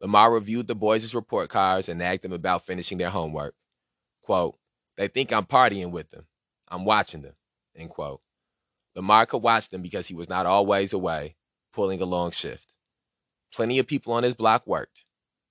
Lamar 0.00 0.32
reviewed 0.32 0.66
the 0.66 0.74
boys' 0.74 1.14
report 1.14 1.48
cards 1.48 1.88
and 1.88 1.98
nagged 1.98 2.22
them 2.22 2.32
about 2.32 2.64
finishing 2.66 2.98
their 2.98 3.10
homework. 3.10 3.54
Quote, 4.22 4.58
They 4.96 5.08
think 5.08 5.32
I'm 5.32 5.46
partying 5.46 5.90
with 5.90 6.10
them. 6.10 6.26
I'm 6.68 6.84
watching 6.84 7.22
them. 7.22 7.34
End 7.74 7.90
quote. 7.90 8.20
Lamar 8.94 9.26
could 9.26 9.42
watch 9.42 9.70
them 9.70 9.82
because 9.82 10.06
he 10.06 10.14
was 10.14 10.28
not 10.28 10.46
always 10.46 10.92
away, 10.92 11.34
pulling 11.72 12.00
a 12.00 12.06
long 12.06 12.30
shift. 12.30 12.72
Plenty 13.52 13.78
of 13.78 13.86
people 13.86 14.12
on 14.12 14.22
his 14.22 14.34
block 14.34 14.66
worked. 14.66 15.04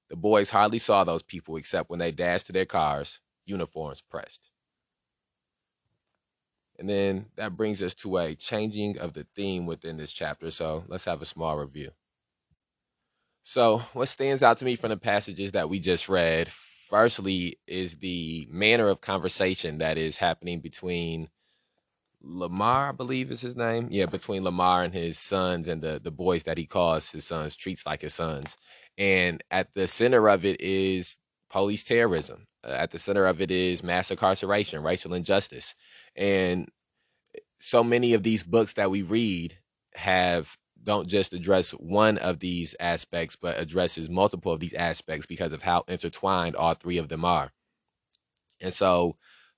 The 0.09 0.15
boys 0.15 0.51
hardly 0.51 0.79
saw 0.79 1.03
those 1.03 1.23
people 1.23 1.57
except 1.57 1.89
when 1.89 1.99
they 1.99 2.11
dashed 2.11 2.47
to 2.47 2.53
their 2.53 2.65
cars 2.65 3.19
uniforms 3.45 4.01
pressed. 4.01 4.51
And 6.79 6.87
then 6.87 7.27
that 7.35 7.57
brings 7.57 7.81
us 7.81 7.95
to 7.95 8.17
a 8.17 8.35
changing 8.35 8.99
of 8.99 9.13
the 9.13 9.25
theme 9.35 9.65
within 9.65 9.97
this 9.97 10.13
chapter. 10.13 10.51
So 10.51 10.83
let's 10.87 11.05
have 11.05 11.21
a 11.21 11.25
small 11.25 11.57
review. 11.57 11.91
So, 13.41 13.77
what 13.93 14.09
stands 14.09 14.43
out 14.43 14.57
to 14.57 14.65
me 14.65 14.75
from 14.75 14.89
the 14.89 14.97
passages 14.97 15.53
that 15.53 15.69
we 15.69 15.79
just 15.79 16.09
read, 16.09 16.49
firstly, 16.49 17.59
is 17.65 17.99
the 17.99 18.45
manner 18.51 18.89
of 18.89 18.99
conversation 18.99 19.77
that 19.77 19.97
is 19.97 20.17
happening 20.17 20.59
between 20.59 21.29
Lamar, 22.27 22.89
I 22.89 22.91
believe 22.91 23.31
is 23.31 23.41
his 23.41 23.55
name. 23.55 23.87
Yeah, 23.89 24.05
between 24.05 24.43
Lamar 24.43 24.83
and 24.83 24.93
his 24.93 25.17
sons 25.17 25.67
and 25.67 25.81
the, 25.81 25.99
the 26.01 26.11
boys 26.11 26.43
that 26.43 26.57
he 26.57 26.65
calls 26.65 27.11
his 27.11 27.25
sons, 27.25 27.55
treats 27.55 27.85
like 27.85 28.01
his 28.01 28.13
sons. 28.13 28.57
And 28.97 29.43
at 29.49 29.73
the 29.73 29.87
center 29.87 30.27
of 30.27 30.43
it 30.43 30.59
is 30.59 31.17
police 31.49 31.83
terrorism. 31.83 32.47
Uh, 32.63 32.71
at 32.71 32.91
the 32.91 32.99
center 32.99 33.25
of 33.25 33.41
it 33.41 33.51
is 33.51 33.83
mass 33.83 34.11
incarceration, 34.11 34.83
racial 34.83 35.13
injustice. 35.13 35.73
And 36.15 36.69
so 37.59 37.83
many 37.83 38.13
of 38.13 38.23
these 38.23 38.43
books 38.43 38.73
that 38.73 38.91
we 38.91 39.01
read 39.01 39.57
have 39.95 40.57
don't 40.83 41.07
just 41.07 41.33
address 41.33 41.71
one 41.71 42.17
of 42.17 42.39
these 42.39 42.75
aspects, 42.79 43.35
but 43.35 43.59
addresses 43.59 44.09
multiple 44.09 44.51
of 44.51 44.59
these 44.59 44.73
aspects 44.73 45.25
because 45.25 45.51
of 45.51 45.63
how 45.63 45.83
intertwined 45.87 46.55
all 46.55 46.73
three 46.73 46.97
of 46.97 47.09
them 47.09 47.25
are. 47.25 47.51
And 48.61 48.73
so 48.73 49.17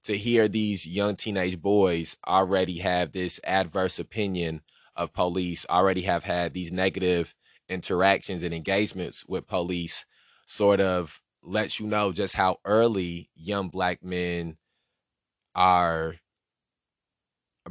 to 0.09 0.17
hear 0.17 0.47
these 0.47 0.87
young 0.87 1.15
teenage 1.15 1.61
boys 1.61 2.17
already 2.27 2.79
have 2.79 3.11
this 3.11 3.39
adverse 3.43 3.99
opinion 3.99 4.59
of 4.95 5.13
police, 5.13 5.67
already 5.69 6.01
have 6.01 6.23
had 6.23 6.51
these 6.51 6.71
negative 6.71 7.35
interactions 7.69 8.41
and 8.41 8.51
engagements 8.51 9.23
with 9.27 9.45
police, 9.45 10.05
sort 10.47 10.81
of 10.81 11.21
lets 11.43 11.79
you 11.79 11.85
know 11.85 12.11
just 12.11 12.33
how 12.33 12.57
early 12.65 13.29
young 13.35 13.69
black 13.69 14.03
men 14.03 14.57
are 15.53 16.15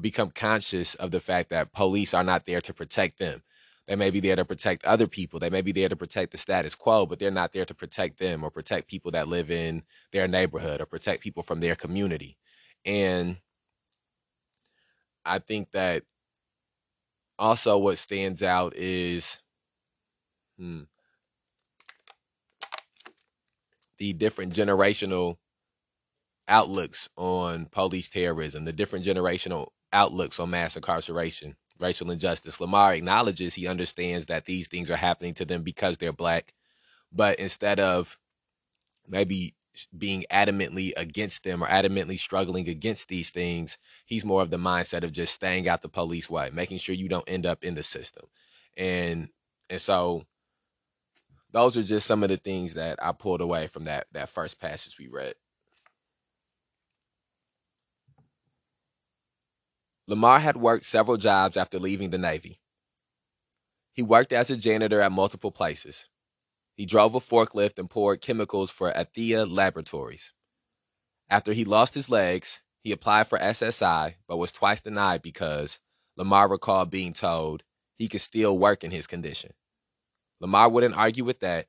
become 0.00 0.30
conscious 0.30 0.94
of 0.94 1.10
the 1.10 1.18
fact 1.18 1.50
that 1.50 1.72
police 1.72 2.14
are 2.14 2.22
not 2.22 2.44
there 2.46 2.60
to 2.60 2.72
protect 2.72 3.18
them. 3.18 3.42
They 3.88 3.96
may 3.96 4.10
be 4.10 4.20
there 4.20 4.36
to 4.36 4.44
protect 4.44 4.84
other 4.86 5.08
people. 5.08 5.40
They 5.40 5.50
may 5.50 5.62
be 5.62 5.72
there 5.72 5.90
to 5.90 5.96
protect 5.96 6.32
the 6.32 6.38
status 6.38 6.76
quo, 6.76 7.06
but 7.06 7.20
they're 7.20 7.32
not 7.32 7.54
there 7.54 7.66
to 7.66 7.74
protect 7.74 8.20
them 8.20 8.44
or 8.44 8.50
protect 8.50 8.88
people 8.88 9.12
that 9.12 9.28
live 9.28 9.50
in 9.50 9.84
their 10.12 10.28
neighborhood 10.28 10.82
or 10.82 10.86
protect 10.86 11.22
people 11.22 11.42
from 11.42 11.60
their 11.60 11.76
community. 11.76 12.38
And 12.86 13.38
I 15.24 15.40
think 15.40 15.72
that 15.72 16.04
also 17.38 17.78
what 17.78 17.98
stands 17.98 18.42
out 18.42 18.76
is 18.76 19.40
hmm, 20.58 20.82
the 23.98 24.12
different 24.14 24.54
generational 24.54 25.38
outlooks 26.48 27.08
on 27.16 27.66
police 27.66 28.08
terrorism, 28.10 28.66
the 28.66 28.72
different 28.72 29.06
generational 29.06 29.68
outlooks 29.92 30.40
on 30.40 30.50
mass 30.50 30.76
incarceration 30.76 31.56
racial 31.78 32.10
injustice. 32.10 32.60
Lamar 32.60 32.94
acknowledges 32.94 33.54
he 33.54 33.66
understands 33.66 34.26
that 34.26 34.46
these 34.46 34.68
things 34.68 34.90
are 34.90 34.96
happening 34.96 35.34
to 35.34 35.44
them 35.44 35.62
because 35.62 35.98
they're 35.98 36.12
black, 36.12 36.54
but 37.12 37.38
instead 37.38 37.80
of 37.80 38.18
maybe 39.06 39.54
being 39.96 40.24
adamantly 40.30 40.92
against 40.96 41.44
them 41.44 41.62
or 41.62 41.68
adamantly 41.68 42.18
struggling 42.18 42.68
against 42.68 43.08
these 43.08 43.30
things, 43.30 43.78
he's 44.04 44.24
more 44.24 44.42
of 44.42 44.50
the 44.50 44.56
mindset 44.56 45.04
of 45.04 45.12
just 45.12 45.32
staying 45.32 45.68
out 45.68 45.82
the 45.82 45.88
police 45.88 46.28
way, 46.28 46.50
making 46.52 46.78
sure 46.78 46.94
you 46.94 47.08
don't 47.08 47.28
end 47.28 47.46
up 47.46 47.62
in 47.64 47.74
the 47.74 47.82
system. 47.82 48.26
And 48.76 49.28
and 49.70 49.80
so 49.80 50.24
those 51.50 51.76
are 51.76 51.82
just 51.82 52.06
some 52.06 52.22
of 52.22 52.28
the 52.28 52.36
things 52.36 52.74
that 52.74 52.98
I 53.02 53.12
pulled 53.12 53.40
away 53.40 53.68
from 53.68 53.84
that 53.84 54.06
that 54.12 54.28
first 54.28 54.60
passage 54.60 54.98
we 54.98 55.08
read. 55.08 55.34
Lamar 60.08 60.38
had 60.38 60.56
worked 60.56 60.86
several 60.86 61.18
jobs 61.18 61.54
after 61.54 61.78
leaving 61.78 62.08
the 62.08 62.16
Navy. 62.16 62.60
He 63.92 64.00
worked 64.00 64.32
as 64.32 64.48
a 64.48 64.56
janitor 64.56 65.02
at 65.02 65.12
multiple 65.12 65.52
places. 65.52 66.08
He 66.74 66.86
drove 66.86 67.14
a 67.14 67.20
forklift 67.20 67.78
and 67.78 67.90
poured 67.90 68.22
chemicals 68.22 68.70
for 68.70 68.90
Athea 68.90 69.44
Laboratories. 69.44 70.32
After 71.28 71.52
he 71.52 71.66
lost 71.66 71.92
his 71.92 72.08
legs, 72.08 72.62
he 72.80 72.90
applied 72.90 73.28
for 73.28 73.38
SSI 73.38 74.14
but 74.26 74.38
was 74.38 74.50
twice 74.50 74.80
denied 74.80 75.20
because 75.20 75.78
Lamar 76.16 76.48
recalled 76.48 76.90
being 76.90 77.12
told 77.12 77.62
he 77.98 78.08
could 78.08 78.22
still 78.22 78.58
work 78.58 78.82
in 78.82 78.90
his 78.90 79.06
condition. 79.06 79.52
Lamar 80.40 80.70
wouldn't 80.70 80.96
argue 80.96 81.24
with 81.24 81.40
that, 81.40 81.66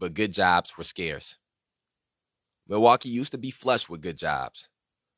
but 0.00 0.14
good 0.14 0.32
jobs 0.32 0.76
were 0.76 0.82
scarce. 0.82 1.36
Milwaukee 2.66 3.08
used 3.08 3.30
to 3.30 3.38
be 3.38 3.52
flush 3.52 3.88
with 3.88 4.02
good 4.02 4.18
jobs, 4.18 4.68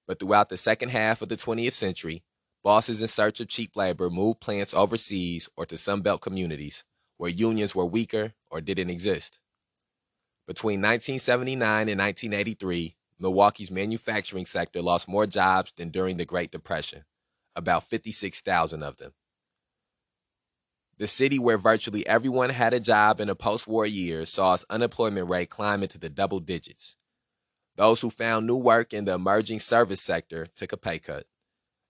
but 0.07 0.21
throughout 0.21 0.51
the 0.51 0.59
second 0.59 0.91
half 0.91 1.23
of 1.23 1.31
the 1.31 1.39
20th 1.39 1.73
century, 1.73 2.23
Bosses 2.63 3.01
in 3.01 3.09
search 3.09 3.41
of 3.41 3.49
cheap 3.49 3.75
labor 3.75 4.11
moved 4.11 4.41
plants 4.41 4.75
overseas 4.75 5.49
or 5.57 5.65
to 5.67 5.77
Sunbelt 5.77 6.21
communities 6.21 6.85
where 7.21 7.31
unions 7.31 7.75
were 7.75 7.85
weaker 7.85 8.33
or 8.51 8.63
didn't 8.63 8.89
exist. 8.89 9.39
Between 10.47 10.81
1979 10.81 11.89
and 11.91 12.01
1983, 12.01 12.97
Milwaukee's 13.19 13.71
manufacturing 13.71 14.47
sector 14.47 14.81
lost 14.81 15.07
more 15.07 15.27
jobs 15.27 15.75
than 15.77 15.91
during 15.91 16.17
the 16.17 16.25
Great 16.25 16.51
Depression, 16.51 17.05
about 17.55 17.85
56,000 17.85 18.83
of 18.83 18.97
them. 18.97 19.13
The 20.97 21.07
city 21.07 21.39
where 21.39 21.59
virtually 21.59 22.07
everyone 22.07 22.51
had 22.51 22.73
a 22.73 22.81
job 22.81 23.21
in 23.21 23.29
the 23.29 23.37
post 23.37 23.67
war 23.67 23.85
years 23.85 24.31
saw 24.31 24.55
its 24.55 24.65
unemployment 24.71 25.29
rate 25.29 25.51
climb 25.51 25.83
into 25.83 25.99
the 25.99 26.09
double 26.09 26.41
digits. 26.41 26.97
Those 27.77 28.01
who 28.01 28.09
found 28.09 28.47
new 28.47 28.57
work 28.57 28.95
in 28.95 29.05
the 29.05 29.13
emerging 29.13 29.61
service 29.61 30.01
sector 30.01 30.47
took 30.57 30.73
a 30.73 30.79
pay 30.79 30.99
cut. 30.99 31.27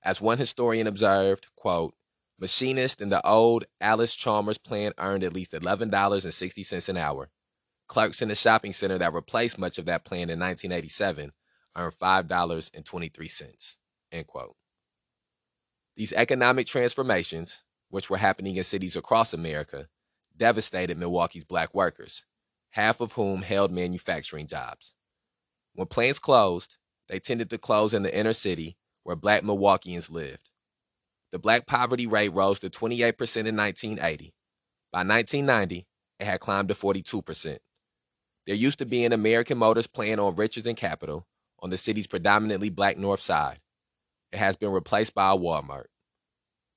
As 0.02 0.20
one 0.20 0.38
historian 0.38 0.86
observed, 0.86 1.48
quote, 1.56 1.94
machinists 2.38 3.02
in 3.02 3.10
the 3.10 3.24
old 3.26 3.64
Allis-Chalmers 3.80 4.58
plant 4.58 4.94
earned 4.98 5.22
at 5.22 5.34
least 5.34 5.52
$11.60 5.52 6.88
an 6.88 6.96
hour. 6.96 7.30
Clerks 7.86 8.22
in 8.22 8.28
the 8.28 8.34
shopping 8.34 8.72
center 8.72 8.98
that 8.98 9.12
replaced 9.12 9.58
much 9.58 9.78
of 9.78 9.84
that 9.86 10.04
plant 10.04 10.30
in 10.30 10.38
1987 10.38 11.32
earned 11.76 11.92
$5.23, 11.94 13.76
end 14.12 14.26
quote. 14.26 14.56
These 15.96 16.12
economic 16.14 16.66
transformations, 16.66 17.58
which 17.90 18.08
were 18.08 18.16
happening 18.16 18.56
in 18.56 18.64
cities 18.64 18.96
across 18.96 19.34
America, 19.34 19.88
devastated 20.36 20.96
Milwaukee's 20.96 21.44
black 21.44 21.74
workers, 21.74 22.24
half 22.70 23.00
of 23.00 23.12
whom 23.12 23.42
held 23.42 23.70
manufacturing 23.70 24.46
jobs. 24.46 24.94
When 25.74 25.88
plants 25.88 26.18
closed, 26.18 26.78
they 27.08 27.18
tended 27.18 27.50
to 27.50 27.58
close 27.58 27.92
in 27.92 28.02
the 28.02 28.16
inner 28.16 28.32
city 28.32 28.78
where 29.04 29.16
black 29.16 29.42
Milwaukeeans 29.42 30.10
lived. 30.10 30.50
The 31.32 31.38
black 31.38 31.66
poverty 31.66 32.06
rate 32.06 32.30
rose 32.30 32.58
to 32.60 32.70
28% 32.70 32.98
in 33.46 33.56
1980. 33.56 34.34
By 34.92 34.98
1990, 34.98 35.86
it 36.18 36.24
had 36.24 36.40
climbed 36.40 36.68
to 36.68 36.74
42%. 36.74 37.58
There 38.46 38.54
used 38.54 38.78
to 38.80 38.86
be 38.86 39.04
an 39.04 39.12
American 39.12 39.58
Motors 39.58 39.86
plant 39.86 40.18
on 40.18 40.34
Richards 40.34 40.66
and 40.66 40.76
Capitol 40.76 41.26
on 41.60 41.70
the 41.70 41.78
city's 41.78 42.06
predominantly 42.06 42.70
black 42.70 42.98
north 42.98 43.20
side. 43.20 43.60
It 44.32 44.38
has 44.38 44.56
been 44.56 44.70
replaced 44.72 45.14
by 45.14 45.30
a 45.30 45.36
Walmart. 45.36 45.86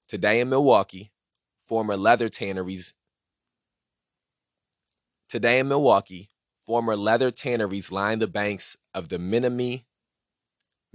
Today 0.08 0.40
in 0.40 0.50
Milwaukee, 0.50 1.12
former 1.60 1.98
leather 1.98 2.30
tanneries 2.30 2.94
Today 5.30 5.58
in 5.58 5.68
Milwaukee, 5.68 6.30
former 6.62 6.96
leather 6.96 7.32
tanneries 7.32 7.92
line 7.92 8.20
the 8.20 8.28
banks 8.28 8.78
of 8.94 9.10
the 9.10 9.18
Minami, 9.18 9.86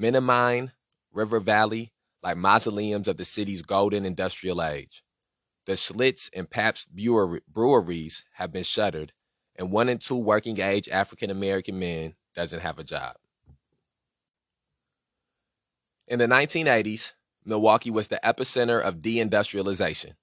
Menomonee 0.01 0.71
River 1.19 1.41
Valley 1.41 1.93
like 2.23 2.37
mausoleums 2.37 3.09
of 3.09 3.17
the 3.17 3.25
city's 3.25 3.63
golden 3.63 4.05
industrial 4.05 4.63
age. 4.63 5.03
The 5.67 5.73
Schlitz 5.73 6.31
and 6.33 6.49
Pabst 6.49 6.89
breweries 6.95 8.25
have 8.35 8.53
been 8.53 8.63
shuttered, 8.63 9.13
and 9.57 9.73
one 9.73 9.89
in 9.89 9.99
two 9.99 10.17
working 10.17 10.61
age 10.61 10.89
African 10.89 11.29
American 11.29 11.79
men 11.79 12.15
doesn't 12.37 12.61
have 12.61 12.79
a 12.79 12.85
job. 12.85 13.17
In 16.07 16.21
the 16.21 16.27
1980s, 16.27 17.15
Milwaukee 17.45 17.91
was 17.91 18.09
the 18.09 18.21
epicenter 18.25 18.81
of 18.81 18.97
deindustrialization. 18.97 20.15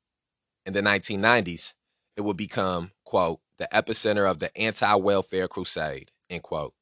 In 0.66 0.74
the 0.74 0.82
1990s, 0.82 1.74
it 2.16 2.22
would 2.22 2.38
become, 2.38 2.92
quote, 3.04 3.42
the 3.58 3.68
epicenter 3.74 4.30
of 4.30 4.40
the 4.40 4.56
anti 4.58 4.96
welfare 4.96 5.48
crusade, 5.50 6.12
end 6.30 6.44
quote 6.44 6.74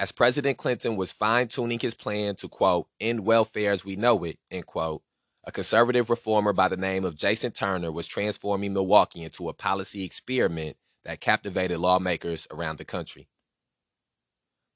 as 0.00 0.12
President 0.12 0.56
Clinton 0.56 0.96
was 0.96 1.12
fine 1.12 1.46
tuning 1.46 1.78
his 1.78 1.92
plan 1.92 2.34
to, 2.36 2.48
quote, 2.48 2.88
end 2.98 3.20
welfare 3.20 3.70
as 3.70 3.84
we 3.84 3.96
know 3.96 4.24
it, 4.24 4.38
end 4.50 4.64
quote, 4.64 5.02
a 5.44 5.52
conservative 5.52 6.08
reformer 6.08 6.54
by 6.54 6.68
the 6.68 6.76
name 6.78 7.04
of 7.04 7.16
Jason 7.16 7.52
Turner 7.52 7.92
was 7.92 8.06
transforming 8.06 8.72
Milwaukee 8.72 9.22
into 9.22 9.50
a 9.50 9.52
policy 9.52 10.02
experiment 10.02 10.78
that 11.04 11.20
captivated 11.20 11.78
lawmakers 11.78 12.48
around 12.50 12.78
the 12.78 12.84
country. 12.86 13.28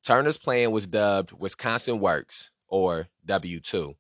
Turner's 0.04 0.36
plan 0.36 0.72
was 0.72 0.86
dubbed 0.86 1.32
Wisconsin 1.32 2.00
Works, 2.00 2.50
or 2.68 3.08
W2, 3.26 3.94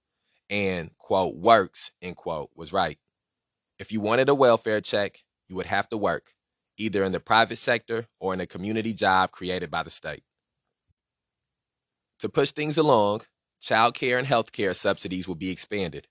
and, 0.50 0.90
quote, 0.98 1.36
works, 1.36 1.90
end 2.02 2.16
quote, 2.16 2.50
was 2.54 2.70
right. 2.70 2.98
If 3.78 3.92
you 3.92 4.00
wanted 4.02 4.28
a 4.28 4.34
welfare 4.34 4.82
check, 4.82 5.24
you 5.48 5.56
would 5.56 5.66
have 5.66 5.88
to 5.88 5.96
work, 5.96 6.34
either 6.76 7.02
in 7.02 7.12
the 7.12 7.20
private 7.20 7.56
sector 7.56 8.08
or 8.20 8.34
in 8.34 8.42
a 8.42 8.46
community 8.46 8.92
job 8.92 9.30
created 9.30 9.70
by 9.70 9.82
the 9.82 9.90
state. 9.90 10.22
To 12.24 12.30
push 12.30 12.52
things 12.52 12.78
along, 12.78 13.20
child 13.60 13.92
care 13.92 14.16
and 14.16 14.26
health 14.26 14.50
care 14.50 14.72
subsidies 14.72 15.28
will 15.28 15.34
be 15.34 15.50
expanded. 15.50 16.08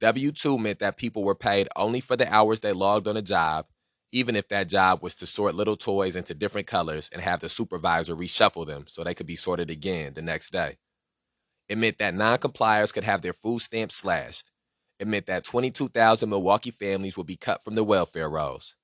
W 0.00 0.32
2 0.32 0.58
meant 0.58 0.80
that 0.80 0.96
people 0.96 1.22
were 1.22 1.36
paid 1.36 1.68
only 1.76 2.00
for 2.00 2.16
the 2.16 2.28
hours 2.34 2.58
they 2.58 2.72
logged 2.72 3.06
on 3.06 3.16
a 3.16 3.22
job, 3.22 3.66
even 4.10 4.34
if 4.34 4.48
that 4.48 4.66
job 4.66 5.00
was 5.00 5.14
to 5.14 5.28
sort 5.28 5.54
little 5.54 5.76
toys 5.76 6.16
into 6.16 6.34
different 6.34 6.66
colors 6.66 7.08
and 7.12 7.22
have 7.22 7.38
the 7.38 7.48
supervisor 7.48 8.16
reshuffle 8.16 8.66
them 8.66 8.86
so 8.88 9.04
they 9.04 9.14
could 9.14 9.28
be 9.28 9.36
sorted 9.36 9.70
again 9.70 10.14
the 10.14 10.22
next 10.22 10.50
day. 10.50 10.78
It 11.68 11.78
meant 11.78 11.98
that 11.98 12.14
non 12.14 12.38
compliers 12.38 12.90
could 12.90 13.04
have 13.04 13.22
their 13.22 13.32
food 13.32 13.60
stamps 13.60 13.94
slashed. 13.94 14.50
It 14.98 15.06
meant 15.06 15.26
that 15.26 15.44
22,000 15.44 16.28
Milwaukee 16.28 16.72
families 16.72 17.16
would 17.16 17.28
be 17.28 17.36
cut 17.36 17.62
from 17.62 17.76
the 17.76 17.84
welfare 17.84 18.28
rolls. 18.28 18.74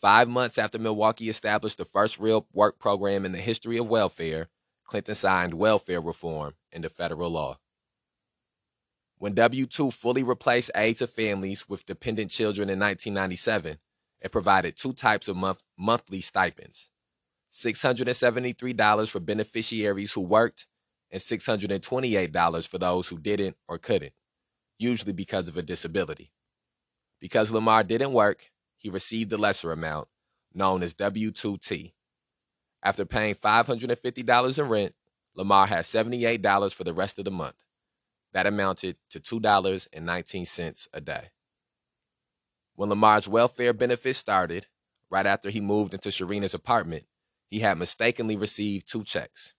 Five 0.00 0.30
months 0.30 0.56
after 0.56 0.78
Milwaukee 0.78 1.28
established 1.28 1.76
the 1.76 1.84
first 1.84 2.18
real 2.18 2.46
work 2.54 2.78
program 2.78 3.26
in 3.26 3.32
the 3.32 3.38
history 3.38 3.76
of 3.76 3.86
welfare, 3.86 4.48
Clinton 4.90 5.14
signed 5.14 5.54
welfare 5.54 6.00
reform 6.00 6.54
into 6.72 6.90
federal 6.90 7.30
law. 7.30 7.60
When 9.18 9.34
W 9.34 9.66
2 9.66 9.92
fully 9.92 10.24
replaced 10.24 10.72
aid 10.74 10.98
to 10.98 11.06
families 11.06 11.68
with 11.68 11.86
dependent 11.86 12.32
children 12.32 12.68
in 12.68 12.80
1997, 12.80 13.78
it 14.20 14.32
provided 14.32 14.76
two 14.76 14.92
types 14.92 15.28
of 15.28 15.36
month- 15.36 15.62
monthly 15.78 16.20
stipends 16.20 16.88
$673 17.52 19.08
for 19.08 19.20
beneficiaries 19.20 20.12
who 20.14 20.22
worked 20.22 20.66
and 21.12 21.22
$628 21.22 22.66
for 22.66 22.78
those 22.78 23.08
who 23.08 23.18
didn't 23.18 23.56
or 23.68 23.78
couldn't, 23.78 24.14
usually 24.76 25.12
because 25.12 25.46
of 25.46 25.56
a 25.56 25.62
disability. 25.62 26.32
Because 27.20 27.52
Lamar 27.52 27.84
didn't 27.84 28.12
work, 28.12 28.50
he 28.76 28.88
received 28.88 29.30
the 29.30 29.38
lesser 29.38 29.70
amount, 29.70 30.08
known 30.52 30.82
as 30.82 30.94
W 30.94 31.30
2T. 31.30 31.92
After 32.82 33.04
paying 33.04 33.34
$550 33.34 34.58
in 34.58 34.68
rent, 34.68 34.94
Lamar 35.34 35.66
had 35.66 35.84
$78 35.84 36.74
for 36.74 36.84
the 36.84 36.94
rest 36.94 37.18
of 37.18 37.24
the 37.24 37.30
month. 37.30 37.64
That 38.32 38.46
amounted 38.46 38.96
to 39.10 39.20
$2.19 39.20 40.88
a 40.92 41.00
day. 41.00 41.24
When 42.74 42.88
Lamar's 42.88 43.28
welfare 43.28 43.72
benefits 43.72 44.18
started, 44.18 44.66
right 45.10 45.26
after 45.26 45.50
he 45.50 45.60
moved 45.60 45.92
into 45.92 46.10
Sherrena's 46.10 46.54
apartment, 46.54 47.04
he 47.48 47.60
had 47.60 47.76
mistakenly 47.78 48.36
received 48.36 48.90
two 48.90 49.04
checks. 49.04 49.54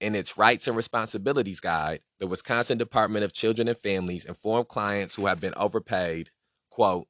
In 0.00 0.14
its 0.14 0.36
Rights 0.36 0.68
and 0.68 0.76
Responsibilities 0.76 1.60
Guide, 1.60 2.00
the 2.20 2.26
Wisconsin 2.26 2.76
Department 2.76 3.24
of 3.24 3.32
Children 3.32 3.68
and 3.68 3.78
Families 3.78 4.24
informed 4.24 4.68
clients 4.68 5.14
who 5.14 5.26
have 5.26 5.40
been 5.40 5.54
overpaid, 5.56 6.30
quote, 6.70 7.08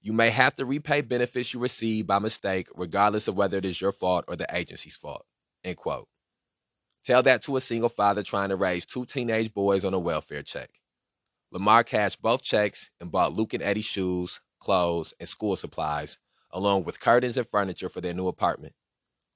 you 0.00 0.12
may 0.12 0.30
have 0.30 0.54
to 0.56 0.64
repay 0.64 1.00
benefits 1.00 1.52
you 1.52 1.60
receive 1.60 2.06
by 2.06 2.18
mistake, 2.18 2.68
regardless 2.74 3.28
of 3.28 3.36
whether 3.36 3.56
it 3.56 3.64
is 3.64 3.80
your 3.80 3.92
fault 3.92 4.24
or 4.28 4.36
the 4.36 4.46
agency's 4.54 4.96
fault. 4.96 5.26
End 5.64 5.76
quote. 5.76 6.08
Tell 7.04 7.22
that 7.22 7.42
to 7.42 7.56
a 7.56 7.60
single 7.60 7.88
father 7.88 8.22
trying 8.22 8.50
to 8.50 8.56
raise 8.56 8.84
two 8.84 9.04
teenage 9.04 9.52
boys 9.52 9.84
on 9.84 9.94
a 9.94 9.98
welfare 9.98 10.42
check. 10.42 10.70
Lamar 11.50 11.82
cashed 11.82 12.20
both 12.20 12.42
checks 12.42 12.90
and 13.00 13.10
bought 13.10 13.32
Luke 13.32 13.54
and 13.54 13.62
Eddie 13.62 13.80
shoes, 13.80 14.40
clothes, 14.60 15.14
and 15.18 15.28
school 15.28 15.56
supplies, 15.56 16.18
along 16.50 16.84
with 16.84 17.00
curtains 17.00 17.36
and 17.36 17.46
furniture 17.46 17.88
for 17.88 18.00
their 18.00 18.14
new 18.14 18.28
apartment. 18.28 18.74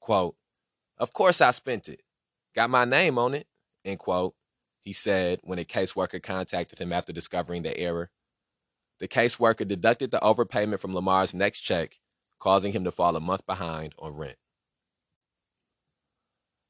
Quote, 0.00 0.36
Of 0.98 1.12
course 1.12 1.40
I 1.40 1.50
spent 1.50 1.88
it. 1.88 2.02
Got 2.54 2.70
my 2.70 2.84
name 2.84 3.18
on 3.18 3.34
it, 3.34 3.46
end 3.84 3.98
quote, 3.98 4.34
he 4.82 4.92
said 4.92 5.40
when 5.42 5.58
a 5.58 5.64
caseworker 5.64 6.22
contacted 6.22 6.78
him 6.78 6.92
after 6.92 7.12
discovering 7.12 7.62
the 7.62 7.76
error. 7.78 8.10
The 9.02 9.08
caseworker 9.08 9.66
deducted 9.66 10.12
the 10.12 10.20
overpayment 10.20 10.78
from 10.78 10.94
Lamar's 10.94 11.34
next 11.34 11.62
check, 11.62 11.98
causing 12.38 12.70
him 12.70 12.84
to 12.84 12.92
fall 12.92 13.16
a 13.16 13.20
month 13.20 13.44
behind 13.46 13.96
on 13.98 14.16
rent. 14.16 14.36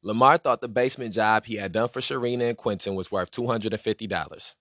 Lamar 0.03 0.39
thought 0.39 0.62
the 0.62 0.69
basement 0.69 1.12
job 1.12 1.45
he 1.45 1.57
had 1.57 1.73
done 1.73 1.91
for 1.91 2.01
Sherrena 2.01 2.49
and 2.49 2.57
Quentin 2.57 2.95
was 2.95 3.12
worth 3.12 3.31
$250. 3.33 4.55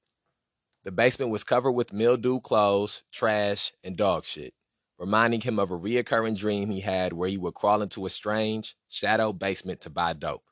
The 0.83 0.91
basement 0.91 1.31
was 1.31 1.45
covered 1.45 1.71
with 1.71 1.93
mildew 1.93 2.41
clothes, 2.41 3.03
trash, 3.09 3.71
and 3.85 3.95
dog 3.95 4.25
shit, 4.25 4.53
reminding 4.99 5.39
him 5.39 5.57
of 5.57 5.71
a 5.71 5.79
reoccurring 5.79 6.37
dream 6.37 6.71
he 6.71 6.81
had 6.81 7.13
where 7.13 7.29
he 7.29 7.37
would 7.37 7.53
crawl 7.53 7.81
into 7.81 8.05
a 8.05 8.09
strange, 8.09 8.75
shadow 8.89 9.31
basement 9.31 9.79
to 9.79 9.89
buy 9.89 10.11
dope. 10.11 10.43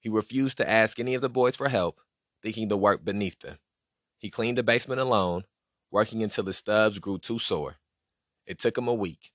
He 0.00 0.08
refused 0.08 0.56
to 0.56 0.68
ask 0.68 0.98
any 0.98 1.14
of 1.14 1.22
the 1.22 1.30
boys 1.30 1.54
for 1.54 1.68
help, 1.68 2.00
thinking 2.42 2.66
the 2.66 2.76
work 2.76 3.04
beneath 3.04 3.38
them. 3.42 3.58
He 4.18 4.28
cleaned 4.28 4.58
the 4.58 4.64
basement 4.64 5.00
alone, 5.00 5.44
working 5.96 6.22
until 6.22 6.44
his 6.44 6.58
stubs 6.58 6.98
grew 6.98 7.16
too 7.16 7.38
sore. 7.38 7.76
It 8.46 8.58
took 8.58 8.76
him 8.76 8.86
a 8.86 8.92
week. 8.92 9.32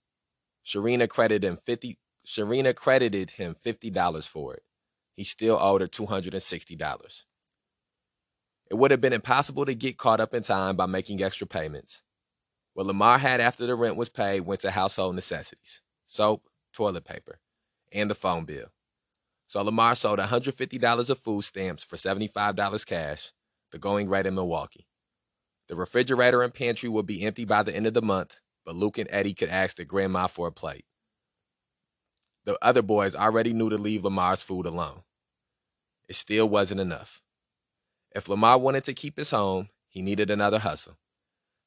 Sherrena 0.63 1.10
credited 1.10 1.44
him 1.44 1.58
50 1.58 1.98
Sherrena 2.24 2.75
credited 2.75 3.32
him 3.32 3.56
$50 3.56 4.27
for 4.27 4.53
it. 4.53 4.62
He 5.15 5.24
still 5.24 5.58
owed 5.60 5.82
her 5.82 5.88
$260. 5.88 7.24
It 8.69 8.76
would 8.76 8.91
have 8.91 9.02
been 9.02 9.12
impossible 9.12 9.65
to 9.65 9.74
get 9.74 9.97
caught 9.97 10.19
up 10.19 10.36
in 10.36 10.43
time 10.43 10.76
by 10.76 10.86
making 10.86 11.24
extra 11.24 11.47
payments. 11.47 12.04
What 12.76 12.86
Lamar 12.86 13.17
had 13.17 13.41
after 13.41 13.65
the 13.65 13.74
rent 13.74 13.95
was 13.95 14.10
paid 14.10 14.41
went 14.41 14.62
to 14.62 14.69
household 14.69 15.15
necessities 15.15 15.82
soap, 16.06 16.43
toilet 16.74 17.06
paper, 17.06 17.39
and 17.91 18.08
the 18.08 18.15
phone 18.15 18.45
bill. 18.45 18.67
So 19.47 19.63
Lamar 19.63 19.95
sold 19.95 20.19
$150 20.19 21.10
of 21.10 21.17
food 21.17 21.41
stamps 21.41 21.82
for 21.84 21.95
$75 21.95 22.86
cash, 22.86 23.32
the 23.71 23.80
going 23.80 24.08
rate 24.08 24.28
in 24.28 24.36
Milwaukee. 24.36 24.86
The 25.71 25.77
refrigerator 25.77 26.43
and 26.43 26.53
pantry 26.53 26.89
would 26.89 27.05
be 27.05 27.23
empty 27.23 27.45
by 27.45 27.63
the 27.63 27.73
end 27.73 27.88
of 27.88 27.93
the 27.93 28.01
month, 28.01 28.41
but 28.65 28.75
Luke 28.75 28.97
and 28.97 29.07
Eddie 29.10 29.34
could 29.34 29.47
ask 29.47 29.77
their 29.77 29.86
grandma 29.86 30.27
for 30.27 30.45
a 30.47 30.51
plate. 30.51 30.84
The 32.43 32.57
other 32.62 32.81
boys 32.81 33.15
already 33.15 33.53
knew 33.53 33.69
to 33.69 33.77
leave 33.77 34.03
Lamar's 34.03 34.43
food 34.43 34.65
alone. 34.65 35.03
It 36.10 36.15
still 36.15 36.49
wasn't 36.49 36.81
enough. 36.81 37.21
If 38.13 38.27
Lamar 38.27 38.57
wanted 38.57 38.84
to 38.84 38.93
keep 38.93 39.15
his 39.15 39.31
home, 39.31 39.69
he 39.88 40.01
needed 40.01 40.29
another 40.29 40.60
hustle. 40.60 40.97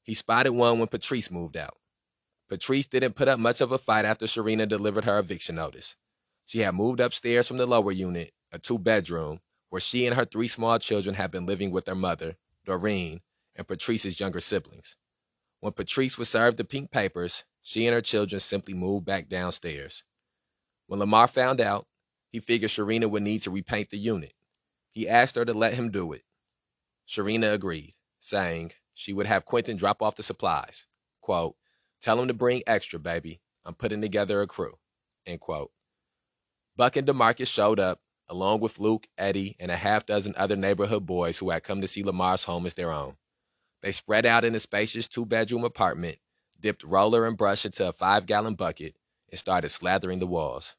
He 0.02 0.12
spotted 0.12 0.52
one 0.52 0.78
when 0.78 0.88
Patrice 0.88 1.30
moved 1.30 1.56
out. 1.56 1.78
Patrice 2.50 2.84
didn't 2.84 3.14
put 3.14 3.28
up 3.28 3.38
much 3.38 3.62
of 3.62 3.72
a 3.72 3.78
fight 3.78 4.04
after 4.04 4.26
Sherrena 4.26 4.68
delivered 4.68 5.06
her 5.06 5.18
eviction 5.18 5.54
notice. 5.54 5.96
She 6.44 6.58
had 6.58 6.74
moved 6.74 7.00
upstairs 7.00 7.48
from 7.48 7.56
the 7.56 7.64
lower 7.64 7.90
unit, 7.90 8.34
a 8.52 8.58
two 8.58 8.78
bedroom, 8.78 9.40
where 9.70 9.80
she 9.80 10.04
and 10.04 10.14
her 10.14 10.26
three 10.26 10.48
small 10.48 10.78
children 10.78 11.14
had 11.14 11.30
been 11.30 11.46
living 11.46 11.70
with 11.70 11.86
their 11.86 11.94
mother, 11.94 12.36
Doreen, 12.66 13.22
and 13.56 13.66
Patrice's 13.66 14.20
younger 14.20 14.40
siblings. 14.40 14.96
When 15.60 15.72
Patrice 15.72 16.18
was 16.18 16.28
served 16.28 16.56
the 16.56 16.64
pink 16.64 16.90
papers, 16.90 17.44
she 17.62 17.86
and 17.86 17.94
her 17.94 18.02
children 18.02 18.40
simply 18.40 18.74
moved 18.74 19.06
back 19.06 19.28
downstairs. 19.28 20.04
When 20.86 21.00
Lamar 21.00 21.28
found 21.28 21.60
out, 21.60 21.86
he 22.30 22.40
figured 22.40 22.70
Sherrena 22.70 23.08
would 23.08 23.22
need 23.22 23.42
to 23.42 23.50
repaint 23.50 23.90
the 23.90 23.96
unit. 23.96 24.34
He 24.90 25.08
asked 25.08 25.36
her 25.36 25.44
to 25.44 25.54
let 25.54 25.74
him 25.74 25.90
do 25.90 26.12
it. 26.12 26.22
Sherrena 27.08 27.52
agreed, 27.52 27.94
saying 28.20 28.72
she 28.92 29.12
would 29.12 29.26
have 29.26 29.44
Quentin 29.44 29.76
drop 29.76 30.02
off 30.02 30.16
the 30.16 30.22
supplies. 30.22 30.86
Quote, 31.20 31.56
Tell 32.02 32.20
him 32.20 32.28
to 32.28 32.34
bring 32.34 32.62
extra, 32.66 32.98
baby. 32.98 33.40
I'm 33.64 33.74
putting 33.74 34.02
together 34.02 34.42
a 34.42 34.46
crew. 34.46 34.74
End 35.26 35.40
quote. 35.40 35.70
Buck 36.76 36.96
and 36.96 37.06
DeMarcus 37.06 37.46
showed 37.46 37.80
up, 37.80 38.00
along 38.28 38.60
with 38.60 38.80
Luke, 38.80 39.06
Eddie, 39.16 39.56
and 39.58 39.70
a 39.70 39.76
half 39.76 40.04
dozen 40.04 40.34
other 40.36 40.56
neighborhood 40.56 41.06
boys 41.06 41.38
who 41.38 41.50
had 41.50 41.62
come 41.62 41.80
to 41.80 41.88
see 41.88 42.02
Lamar's 42.02 42.44
home 42.44 42.66
as 42.66 42.74
their 42.74 42.92
own. 42.92 43.16
They 43.84 43.92
spread 43.92 44.24
out 44.24 44.46
in 44.46 44.54
a 44.54 44.60
spacious 44.60 45.06
two 45.06 45.26
bedroom 45.26 45.62
apartment, 45.62 46.16
dipped 46.58 46.82
roller 46.84 47.26
and 47.26 47.36
brush 47.36 47.66
into 47.66 47.86
a 47.86 47.92
five 47.92 48.24
gallon 48.24 48.54
bucket, 48.54 48.96
and 49.30 49.38
started 49.38 49.68
slathering 49.68 50.20
the 50.20 50.26
walls. 50.26 50.74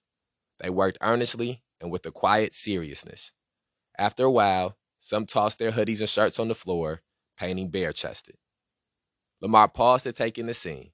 They 0.59 0.71
worked 0.71 0.97
earnestly 1.01 1.61
and 1.79 1.91
with 1.91 2.03
a 2.07 2.11
quiet 2.11 2.55
seriousness. 2.55 3.31
After 3.95 4.23
a 4.23 4.31
while, 4.31 4.75
some 4.99 5.27
tossed 5.27 5.59
their 5.59 5.73
hoodies 5.73 5.99
and 5.99 6.09
shirts 6.09 6.39
on 6.39 6.47
the 6.47 6.55
floor, 6.55 7.03
painting 7.37 7.69
bare 7.69 7.93
chested. 7.93 8.37
Lamar 9.39 9.67
paused 9.67 10.05
to 10.05 10.11
take 10.11 10.39
in 10.39 10.47
the 10.47 10.55
scene. 10.55 10.89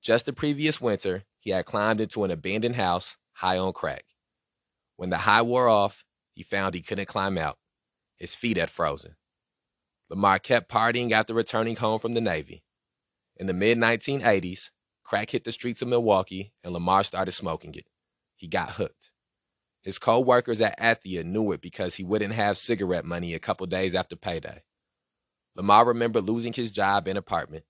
Just 0.00 0.24
the 0.24 0.32
previous 0.32 0.80
winter, 0.80 1.24
he 1.40 1.50
had 1.50 1.66
climbed 1.66 2.00
into 2.00 2.22
an 2.22 2.30
abandoned 2.30 2.76
house 2.76 3.16
high 3.32 3.58
on 3.58 3.72
crack. 3.72 4.04
When 4.94 5.10
the 5.10 5.18
high 5.18 5.42
wore 5.42 5.66
off, 5.66 6.04
he 6.32 6.44
found 6.44 6.76
he 6.76 6.80
couldn't 6.80 7.06
climb 7.06 7.36
out. 7.36 7.58
His 8.18 8.36
feet 8.36 8.56
had 8.56 8.70
frozen. 8.70 9.16
Lamar 10.10 10.38
kept 10.38 10.70
partying 10.70 11.12
after 11.12 11.34
returning 11.34 11.76
home 11.76 11.98
from 11.98 12.14
the 12.14 12.20
Navy. 12.20 12.62
In 13.36 13.46
the 13.46 13.52
mid 13.52 13.78
1980s, 13.78 14.70
Crack 15.04 15.30
hit 15.30 15.44
the 15.44 15.52
streets 15.52 15.80
of 15.80 15.88
Milwaukee, 15.88 16.52
and 16.62 16.72
Lamar 16.72 17.04
started 17.04 17.32
smoking 17.32 17.74
it. 17.74 17.86
He 18.36 18.46
got 18.46 18.72
hooked. 18.72 19.10
His 19.80 19.98
co 19.98 20.20
workers 20.20 20.60
at 20.60 20.78
Athia 20.78 21.24
knew 21.24 21.52
it 21.52 21.60
because 21.60 21.94
he 21.94 22.04
wouldn't 22.04 22.34
have 22.34 22.58
cigarette 22.58 23.04
money 23.04 23.32
a 23.32 23.38
couple 23.38 23.66
days 23.66 23.94
after 23.94 24.16
payday. 24.16 24.64
Lamar 25.54 25.86
remembered 25.86 26.24
losing 26.24 26.52
his 26.52 26.70
job 26.70 27.08
and 27.08 27.16
apartment. 27.16 27.64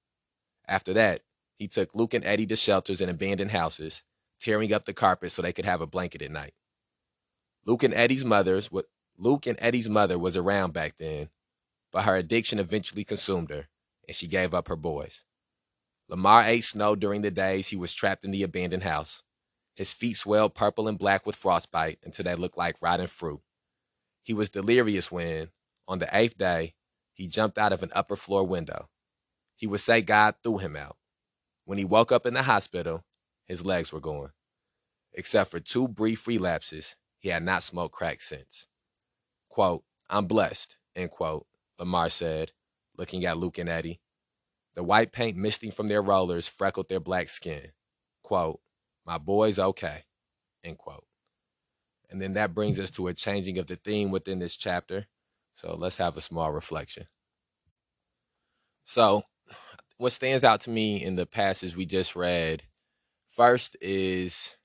After 0.66 0.92
that, 0.94 1.22
he 1.57 1.68
took 1.68 1.94
Luke 1.94 2.14
and 2.14 2.24
Eddie 2.24 2.46
to 2.46 2.57
shelters 2.57 3.01
and 3.01 3.11
abandoned 3.11 3.51
houses, 3.51 4.03
tearing 4.40 4.72
up 4.72 4.85
the 4.85 4.92
carpet 4.92 5.33
so 5.33 5.42
they 5.42 5.53
could 5.53 5.64
have 5.64 5.81
a 5.81 5.87
blanket 5.87 6.22
at 6.22 6.31
night. 6.31 6.55
Luke 7.64 7.83
and 7.83 7.94
Eddie's 7.94 8.24
mother's 8.24 8.70
Luke 9.16 9.46
and 9.46 9.59
Eddie's 9.61 9.88
mother 9.88 10.18
was 10.18 10.37
around 10.37 10.72
back 10.72 10.94
then, 10.98 11.29
but 11.92 12.05
her 12.05 12.16
addiction 12.16 12.59
eventually 12.59 13.05
consumed 13.05 13.51
her, 13.51 13.68
and 14.07 14.16
she 14.16 14.27
gave 14.27 14.55
up 14.55 14.68
her 14.68 14.77
boys. 14.77 15.22
Lamar 16.09 16.44
ate 16.44 16.64
snow 16.64 16.96
during 16.96 17.22
the 17.22 17.31
days 17.31 17.68
he 17.68 17.77
was 17.77 17.92
trapped 17.94 18.24
in 18.24 18.31
the 18.31 18.42
abandoned 18.42 18.83
house. 18.83 19.22
His 19.74 19.92
feet 19.92 20.16
swelled 20.16 20.55
purple 20.55 20.88
and 20.88 20.98
black 20.98 21.27
with 21.27 21.37
frostbite 21.37 21.98
until 22.03 22.24
they 22.24 22.35
looked 22.35 22.59
like 22.59 22.77
rotten 22.81 23.07
fruit. 23.07 23.40
He 24.22 24.33
was 24.35 24.48
delirious 24.48 25.12
when, 25.12 25.51
on 25.87 25.98
the 25.98 26.09
eighth 26.12 26.37
day, 26.37 26.74
he 27.12 27.27
jumped 27.27 27.59
out 27.59 27.72
of 27.72 27.83
an 27.83 27.90
upper 27.94 28.16
floor 28.16 28.44
window. 28.44 28.88
He 29.57 29.66
would 29.66 29.81
say 29.81 30.03
God 30.03 30.37
threw 30.42 30.59
him 30.59 30.77
out. 30.77 30.96
When 31.64 31.79
he 31.79 31.85
woke 31.85 32.12
up 32.12 32.27
in 32.27 32.35
the 32.35 32.44
hospital, 32.44 33.05
his 33.44 33.64
legs 33.64 33.92
were 33.92 34.01
gone. 34.01 34.31
Except 35.12 35.51
for 35.51 35.61
two 35.61 35.88
brief 35.88 36.27
relapses, 36.27 36.94
he 37.18 37.31
had 37.31 37.42
not 37.42 37.62
smoked 37.64 37.94
crack 37.94 38.22
since. 38.22 38.66
Quote, 39.48 39.83
I'm 40.09 40.27
blessed, 40.27 40.77
end 40.94 41.11
quote, 41.11 41.46
Lamar 41.79 42.11
said, 42.11 42.53
looking 42.97 43.25
at 43.25 43.38
Luke 43.38 43.59
and 43.59 43.69
Eddie. 43.69 44.01
The 44.75 44.83
white 44.83 45.12
paint 45.12 45.37
misting 45.37 45.71
from 45.71 45.88
their 45.88 46.03
rollers 46.03 46.47
freckled 46.47 46.88
their 46.88 47.01
black 47.01 47.29
skin. 47.29 47.73
quote, 48.23 48.61
my 49.07 49.19
boy's 49.19 49.59
okay, 49.59 50.05
end 50.62 50.79
quote. 50.79 51.07
And 52.11 52.21
then 52.21 52.35
that 52.35 52.55
brings 52.55 52.79
us 52.79 52.91
to 52.93 53.09
a 53.09 53.14
changing 53.14 53.59
of 53.59 53.67
the 53.67 53.77
theme 53.77 54.11
within 54.11 54.38
this 54.38 54.57
chapter. 54.57 55.07
So 55.55 55.75
let's 55.77 55.97
have 55.97 56.17
a 56.17 56.21
small 56.21 56.53
reflection. 56.53 57.07
So, 58.85 59.25
what 59.99 60.12
stands 60.12 60.45
out 60.45 60.61
to 60.62 60.71
me 60.71 61.03
in 61.03 61.17
the 61.17 61.27
passage 61.27 61.77
we 61.77 61.85
just 61.85 62.14
read 62.14 62.62
first 63.29 63.77
is 63.81 64.57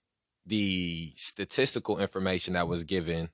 the 0.45 1.13
statistical 1.15 1.99
information 1.99 2.53
that 2.53 2.67
was 2.67 2.83
given 2.83 3.29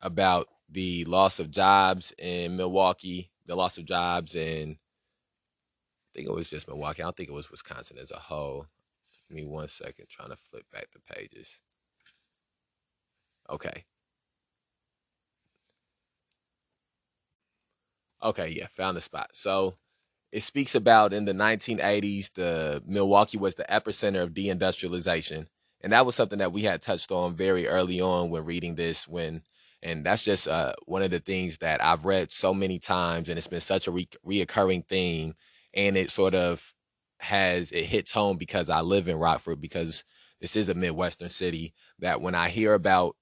about 0.00 0.48
the 0.68 1.04
loss 1.04 1.38
of 1.38 1.50
jobs 1.50 2.12
in 2.18 2.56
Milwaukee, 2.56 3.30
the 3.46 3.54
loss 3.54 3.78
of 3.78 3.84
jobs 3.84 4.34
in, 4.34 4.72
I 4.72 6.10
think 6.14 6.28
it 6.28 6.34
was 6.34 6.50
just 6.50 6.68
Milwaukee. 6.68 7.02
I 7.02 7.06
don't 7.06 7.16
think 7.16 7.28
it 7.28 7.32
was 7.32 7.50
Wisconsin 7.50 7.98
as 7.98 8.10
a 8.10 8.18
whole. 8.18 8.66
Give 9.28 9.36
me 9.36 9.44
one 9.44 9.68
second, 9.68 10.06
trying 10.08 10.30
to 10.30 10.36
flip 10.36 10.64
back 10.72 10.88
the 10.92 11.00
pages. 11.14 11.60
Okay. 13.50 13.84
Okay, 18.22 18.48
yeah, 18.48 18.68
found 18.68 18.96
the 18.96 19.02
spot. 19.02 19.30
So 19.32 19.74
it 20.32 20.42
speaks 20.42 20.74
about 20.74 21.12
in 21.12 21.26
the 21.26 21.32
1980s, 21.32 22.32
the 22.32 22.82
Milwaukee 22.86 23.38
was 23.38 23.56
the 23.56 23.66
epicenter 23.70 24.22
of 24.22 24.30
deindustrialization. 24.30 25.46
And 25.80 25.92
that 25.92 26.06
was 26.06 26.14
something 26.14 26.38
that 26.38 26.52
we 26.52 26.62
had 26.62 26.80
touched 26.80 27.12
on 27.12 27.34
very 27.34 27.66
early 27.66 28.00
on 28.00 28.30
when 28.30 28.44
reading 28.44 28.76
this, 28.76 29.06
when 29.06 29.42
and 29.84 30.02
that's 30.02 30.22
just 30.22 30.48
uh, 30.48 30.72
one 30.86 31.02
of 31.02 31.10
the 31.10 31.20
things 31.20 31.58
that 31.58 31.84
I've 31.84 32.06
read 32.06 32.32
so 32.32 32.54
many 32.54 32.78
times, 32.78 33.28
and 33.28 33.36
it's 33.36 33.46
been 33.46 33.60
such 33.60 33.86
a 33.86 33.90
re- 33.90 34.08
reoccurring 34.26 34.86
theme, 34.86 35.34
and 35.74 35.96
it 35.96 36.10
sort 36.10 36.34
of 36.34 36.72
has 37.18 37.70
it 37.70 37.84
hits 37.84 38.12
home 38.12 38.38
because 38.38 38.70
I 38.70 38.80
live 38.80 39.08
in 39.08 39.18
Rockford 39.18 39.60
because 39.60 40.02
this 40.40 40.56
is 40.56 40.70
a 40.70 40.74
midwestern 40.74 41.28
city. 41.28 41.74
That 41.98 42.22
when 42.22 42.34
I 42.34 42.48
hear 42.48 42.72
about 42.72 43.16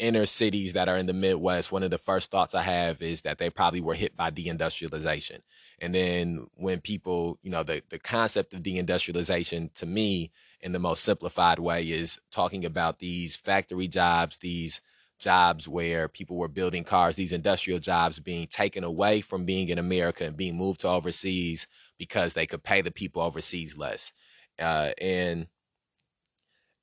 inner 0.00 0.26
cities 0.26 0.72
that 0.72 0.88
are 0.88 0.96
in 0.96 1.06
the 1.06 1.12
Midwest, 1.12 1.70
one 1.70 1.84
of 1.84 1.90
the 1.90 1.98
first 1.98 2.32
thoughts 2.32 2.54
I 2.54 2.62
have 2.62 3.00
is 3.00 3.22
that 3.22 3.38
they 3.38 3.48
probably 3.48 3.80
were 3.80 3.94
hit 3.94 4.16
by 4.16 4.30
deindustrialization. 4.32 5.40
And 5.78 5.94
then 5.94 6.48
when 6.56 6.80
people, 6.80 7.38
you 7.42 7.50
know, 7.50 7.62
the, 7.62 7.80
the 7.90 8.00
concept 8.00 8.54
of 8.54 8.62
deindustrialization 8.62 9.72
to 9.74 9.86
me 9.86 10.32
in 10.60 10.72
the 10.72 10.80
most 10.80 11.04
simplified 11.04 11.60
way 11.60 11.88
is 11.88 12.18
talking 12.32 12.64
about 12.64 12.98
these 12.98 13.36
factory 13.36 13.86
jobs, 13.86 14.38
these 14.38 14.80
jobs 15.24 15.66
where 15.66 16.06
people 16.06 16.36
were 16.36 16.48
building 16.48 16.84
cars, 16.84 17.16
these 17.16 17.32
industrial 17.32 17.78
jobs 17.78 18.20
being 18.20 18.46
taken 18.46 18.84
away 18.84 19.22
from 19.22 19.46
being 19.46 19.70
in 19.70 19.78
America 19.78 20.24
and 20.24 20.36
being 20.36 20.56
moved 20.56 20.82
to 20.82 20.88
overseas 20.88 21.66
because 21.98 22.34
they 22.34 22.46
could 22.46 22.62
pay 22.62 22.82
the 22.82 22.90
people 22.90 23.22
overseas 23.22 23.76
less. 23.76 24.12
Uh, 24.58 24.90
and 25.00 25.48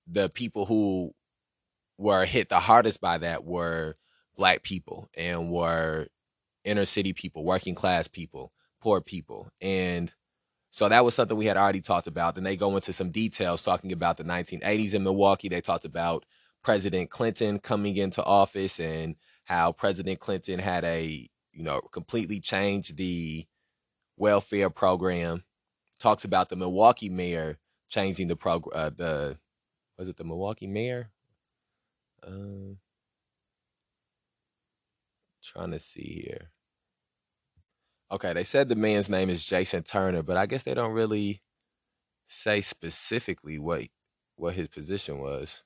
the 0.07 0.27
people 0.27 0.65
who 0.65 1.11
were 1.99 2.25
hit 2.25 2.49
the 2.49 2.59
hardest 2.59 2.99
by 2.99 3.19
that 3.19 3.45
were 3.45 3.95
black 4.35 4.63
people 4.63 5.07
and 5.15 5.51
were 5.51 6.07
inner 6.65 6.85
city 6.85 7.13
people, 7.13 7.45
working 7.45 7.75
class 7.75 8.07
people, 8.07 8.51
poor 8.81 9.01
people. 9.01 9.51
And 9.61 10.11
so 10.71 10.89
that 10.89 11.05
was 11.05 11.13
something 11.13 11.37
we 11.37 11.45
had 11.45 11.57
already 11.57 11.81
talked 11.81 12.07
about. 12.07 12.33
Then 12.33 12.43
they 12.43 12.57
go 12.57 12.75
into 12.75 12.91
some 12.91 13.11
details 13.11 13.61
talking 13.61 13.91
about 13.91 14.17
the 14.17 14.23
1980s 14.23 14.95
in 14.95 15.03
Milwaukee. 15.03 15.47
They 15.47 15.61
talked 15.61 15.85
about 15.85 16.25
President 16.63 17.09
Clinton 17.09 17.59
coming 17.59 17.97
into 17.97 18.23
office 18.23 18.79
and 18.79 19.15
how 19.45 19.71
President 19.71 20.19
Clinton 20.19 20.59
had 20.59 20.83
a, 20.83 21.29
you 21.51 21.63
know, 21.63 21.81
completely 21.91 22.39
changed 22.39 22.97
the 22.97 23.45
welfare 24.17 24.69
program. 24.69 25.43
Talks 25.99 26.23
about 26.23 26.49
the 26.49 26.55
Milwaukee 26.55 27.09
mayor 27.09 27.59
changing 27.89 28.27
the 28.27 28.35
program, 28.35 28.71
uh, 28.75 28.89
the, 28.95 29.37
was 29.97 30.07
it 30.07 30.17
the 30.17 30.23
Milwaukee 30.23 30.67
mayor? 30.67 31.11
Uh, 32.25 32.75
trying 35.43 35.71
to 35.71 35.79
see 35.79 36.23
here. 36.25 36.51
Okay, 38.11 38.33
they 38.33 38.43
said 38.43 38.67
the 38.67 38.75
man's 38.75 39.09
name 39.09 39.29
is 39.29 39.45
Jason 39.45 39.83
Turner, 39.83 40.21
but 40.21 40.37
I 40.37 40.45
guess 40.45 40.63
they 40.63 40.73
don't 40.73 40.91
really 40.91 41.41
say 42.27 42.61
specifically 42.61 43.57
what 43.57 43.83
what 44.35 44.53
his 44.53 44.67
position 44.67 45.19
was. 45.19 45.63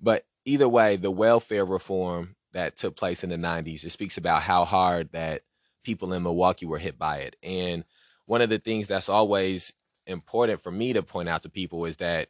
But 0.00 0.24
either 0.44 0.68
way, 0.68 0.96
the 0.96 1.10
welfare 1.10 1.64
reform 1.64 2.36
that 2.52 2.76
took 2.76 2.96
place 2.96 3.22
in 3.22 3.30
the 3.30 3.36
90s, 3.36 3.84
it 3.84 3.90
speaks 3.90 4.16
about 4.16 4.42
how 4.42 4.64
hard 4.64 5.12
that 5.12 5.42
people 5.84 6.12
in 6.12 6.22
Milwaukee 6.22 6.66
were 6.66 6.78
hit 6.78 6.98
by 6.98 7.18
it. 7.18 7.36
And 7.42 7.84
one 8.26 8.42
of 8.42 8.50
the 8.50 8.58
things 8.58 8.86
that's 8.86 9.08
always 9.08 9.72
important 10.06 10.60
for 10.60 10.72
me 10.72 10.92
to 10.92 11.02
point 11.02 11.28
out 11.28 11.42
to 11.42 11.48
people 11.48 11.84
is 11.84 11.98
that 11.98 12.28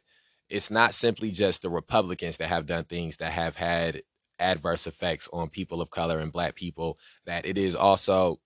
it's 0.49 0.69
not 0.69 0.93
simply 0.93 1.31
just 1.31 1.61
the 1.61 1.69
Republicans 1.69 2.37
that 2.37 2.49
have 2.49 2.65
done 2.65 2.83
things 2.83 3.17
that 3.17 3.31
have 3.31 3.55
had 3.55 4.03
adverse 4.37 4.85
effects 4.85 5.29
on 5.31 5.49
people 5.49 5.81
of 5.81 5.89
color 5.89 6.19
and 6.19 6.31
black 6.33 6.55
people, 6.55 6.97
that 7.25 7.45
it 7.45 7.57
is 7.57 7.75
also 7.75 8.39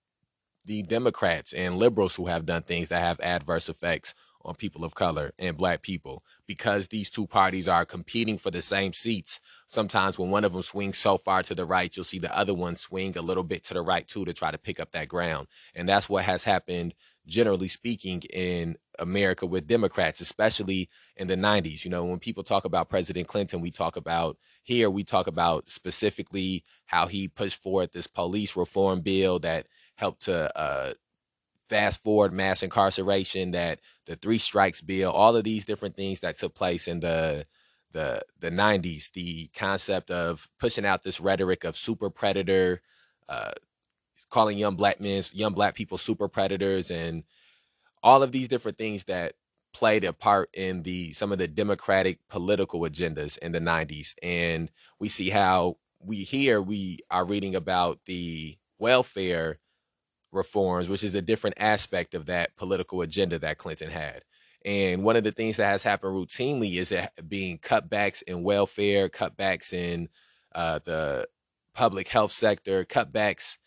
the 0.64 0.82
Democrats 0.82 1.52
and 1.52 1.78
liberals 1.78 2.16
who 2.16 2.26
have 2.26 2.46
done 2.46 2.62
things 2.62 2.88
that 2.88 3.00
have 3.00 3.20
adverse 3.20 3.68
effects 3.68 4.14
on 4.46 4.54
people 4.54 4.84
of 4.84 4.94
color 4.94 5.32
and 5.38 5.56
black 5.56 5.82
people 5.82 6.22
because 6.46 6.88
these 6.88 7.10
two 7.10 7.26
parties 7.26 7.66
are 7.66 7.84
competing 7.84 8.38
for 8.38 8.50
the 8.50 8.62
same 8.62 8.92
seats. 8.92 9.40
Sometimes 9.66 10.18
when 10.18 10.30
one 10.30 10.44
of 10.44 10.52
them 10.52 10.62
swings 10.62 10.96
so 10.96 11.18
far 11.18 11.42
to 11.42 11.54
the 11.54 11.66
right, 11.66 11.94
you'll 11.94 12.04
see 12.04 12.20
the 12.20 12.36
other 12.36 12.54
one 12.54 12.76
swing 12.76 13.16
a 13.18 13.22
little 13.22 13.42
bit 13.42 13.64
to 13.64 13.74
the 13.74 13.82
right 13.82 14.06
too 14.06 14.24
to 14.24 14.32
try 14.32 14.50
to 14.50 14.58
pick 14.58 14.78
up 14.80 14.92
that 14.92 15.08
ground. 15.08 15.48
And 15.74 15.88
that's 15.88 16.08
what 16.08 16.24
has 16.24 16.44
happened 16.44 16.94
generally 17.26 17.68
speaking 17.68 18.22
in 18.32 18.76
America 18.98 19.44
with 19.46 19.66
Democrats, 19.66 20.20
especially 20.20 20.88
in 21.16 21.26
the 21.26 21.34
90s. 21.34 21.84
You 21.84 21.90
know, 21.90 22.04
when 22.04 22.20
people 22.20 22.44
talk 22.44 22.64
about 22.64 22.88
President 22.88 23.26
Clinton, 23.26 23.60
we 23.60 23.72
talk 23.72 23.96
about 23.96 24.38
here, 24.62 24.88
we 24.88 25.02
talk 25.02 25.26
about 25.26 25.68
specifically 25.68 26.64
how 26.86 27.06
he 27.06 27.26
pushed 27.26 27.60
forward 27.60 27.90
this 27.92 28.06
police 28.06 28.56
reform 28.56 29.00
bill 29.00 29.40
that 29.40 29.66
helped 29.96 30.22
to 30.22 30.56
uh, 30.56 30.92
fast 31.68 32.02
forward 32.02 32.32
mass 32.32 32.62
incarceration, 32.62 33.52
that 33.52 33.80
the 34.06 34.16
three 34.16 34.38
strikes 34.38 34.80
bill, 34.80 35.10
all 35.10 35.36
of 35.36 35.44
these 35.44 35.64
different 35.64 35.96
things 35.96 36.20
that 36.20 36.38
took 36.38 36.54
place 36.54 36.88
in 36.88 37.00
the 37.00 37.46
the 37.92 38.22
the 38.40 38.50
90s, 38.50 39.12
the 39.12 39.48
concept 39.48 40.10
of 40.10 40.48
pushing 40.58 40.84
out 40.84 41.02
this 41.02 41.20
rhetoric 41.20 41.64
of 41.64 41.76
super 41.76 42.10
predator, 42.10 42.82
uh, 43.28 43.52
calling 44.30 44.58
young 44.58 44.74
black 44.74 45.00
men, 45.00 45.22
young 45.32 45.52
black 45.52 45.74
people 45.74 45.98
super 45.98 46.28
predators, 46.28 46.90
and 46.90 47.24
all 48.02 48.22
of 48.22 48.32
these 48.32 48.48
different 48.48 48.78
things 48.78 49.04
that 49.04 49.34
played 49.72 50.04
a 50.04 50.12
part 50.12 50.48
in 50.54 50.82
the 50.84 51.12
some 51.12 51.32
of 51.32 51.38
the 51.38 51.48
democratic 51.48 52.18
political 52.28 52.80
agendas 52.80 53.36
in 53.38 53.52
the 53.52 53.60
90s 53.60 54.14
and 54.22 54.70
we 54.98 55.06
see 55.06 55.28
how 55.28 55.76
we 56.00 56.22
here 56.22 56.62
we 56.62 56.98
are 57.10 57.26
reading 57.26 57.54
about 57.54 58.00
the 58.06 58.56
welfare 58.78 59.58
reforms 60.36 60.88
which 60.88 61.02
is 61.02 61.14
a 61.14 61.22
different 61.22 61.56
aspect 61.58 62.14
of 62.14 62.26
that 62.26 62.56
political 62.56 63.00
agenda 63.00 63.38
that 63.38 63.58
Clinton 63.58 63.90
had 63.90 64.22
and 64.64 65.04
one 65.04 65.16
of 65.16 65.24
the 65.24 65.32
things 65.32 65.56
that 65.58 65.66
has 65.66 65.84
happened 65.84 66.12
routinely 66.12 66.76
is 66.76 66.92
being 67.26 67.58
cutbacks 67.58 68.22
in 68.22 68.42
welfare 68.42 69.08
cutbacks 69.08 69.72
in 69.72 70.08
uh, 70.54 70.80
the 70.84 71.26
public 71.72 72.08
health 72.08 72.32
sector 72.32 72.84
cutbacks 72.84 73.58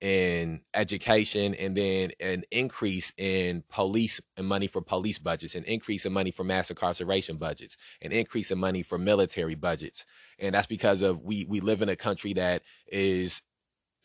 in 0.00 0.60
education 0.74 1.54
and 1.54 1.76
then 1.76 2.10
an 2.20 2.44
increase 2.50 3.12
in 3.16 3.64
police 3.68 4.20
and 4.36 4.46
money 4.46 4.66
for 4.66 4.80
police 4.80 5.18
budgets, 5.18 5.54
an 5.54 5.64
increase 5.64 6.06
in 6.06 6.12
money 6.12 6.30
for 6.30 6.44
mass 6.44 6.70
incarceration 6.70 7.36
budgets, 7.36 7.76
an 8.02 8.12
increase 8.12 8.50
in 8.50 8.58
money 8.58 8.82
for 8.82 8.98
military 8.98 9.54
budgets. 9.54 10.04
And 10.38 10.54
that's 10.54 10.66
because 10.66 11.02
of 11.02 11.22
we 11.22 11.44
we 11.46 11.60
live 11.60 11.82
in 11.82 11.88
a 11.88 11.96
country 11.96 12.34
that 12.34 12.62
is 12.86 13.42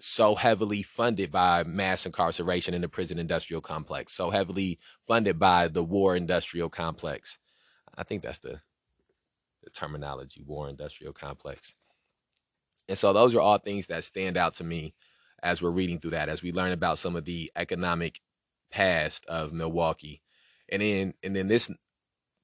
so 0.02 0.36
heavily 0.36 0.84
funded 0.84 1.32
by 1.32 1.64
mass 1.64 2.06
incarceration 2.06 2.74
in 2.74 2.82
the 2.82 2.90
prison 2.90 3.20
industrial 3.20 3.62
complex, 3.62 4.14
so 4.14 4.30
heavily 4.30 4.80
funded 5.08 5.40
by 5.40 5.68
the 5.68 5.84
war 5.84 6.16
industrial 6.16 6.70
complex. 6.70 7.38
I 7.96 8.04
think 8.04 8.24
that's 8.24 8.40
the, 8.40 8.62
the 9.64 9.70
terminology, 9.70 10.44
war 10.46 10.70
industrial 10.70 11.14
complex. 11.14 11.76
And 12.88 12.98
so 12.98 13.14
those 13.14 13.36
are 13.36 13.42
all 13.42 13.58
things 13.58 13.88
that 13.88 14.04
stand 14.04 14.38
out 14.38 14.56
to 14.56 14.64
me 14.64 14.94
as 15.44 15.62
we're 15.62 15.70
reading 15.70 16.00
through 16.00 16.12
that, 16.12 16.30
as 16.30 16.44
we 16.44 16.52
learn 16.52 16.72
about 16.72 17.00
some 17.00 17.16
of 17.16 17.26
the 17.26 17.52
economic 17.56 18.20
past 18.72 19.26
of 19.26 19.54
Milwaukee. 19.54 20.22
And 20.70 20.82
then 20.82 21.14
and 21.24 21.36
then 21.36 21.48
this 21.48 21.70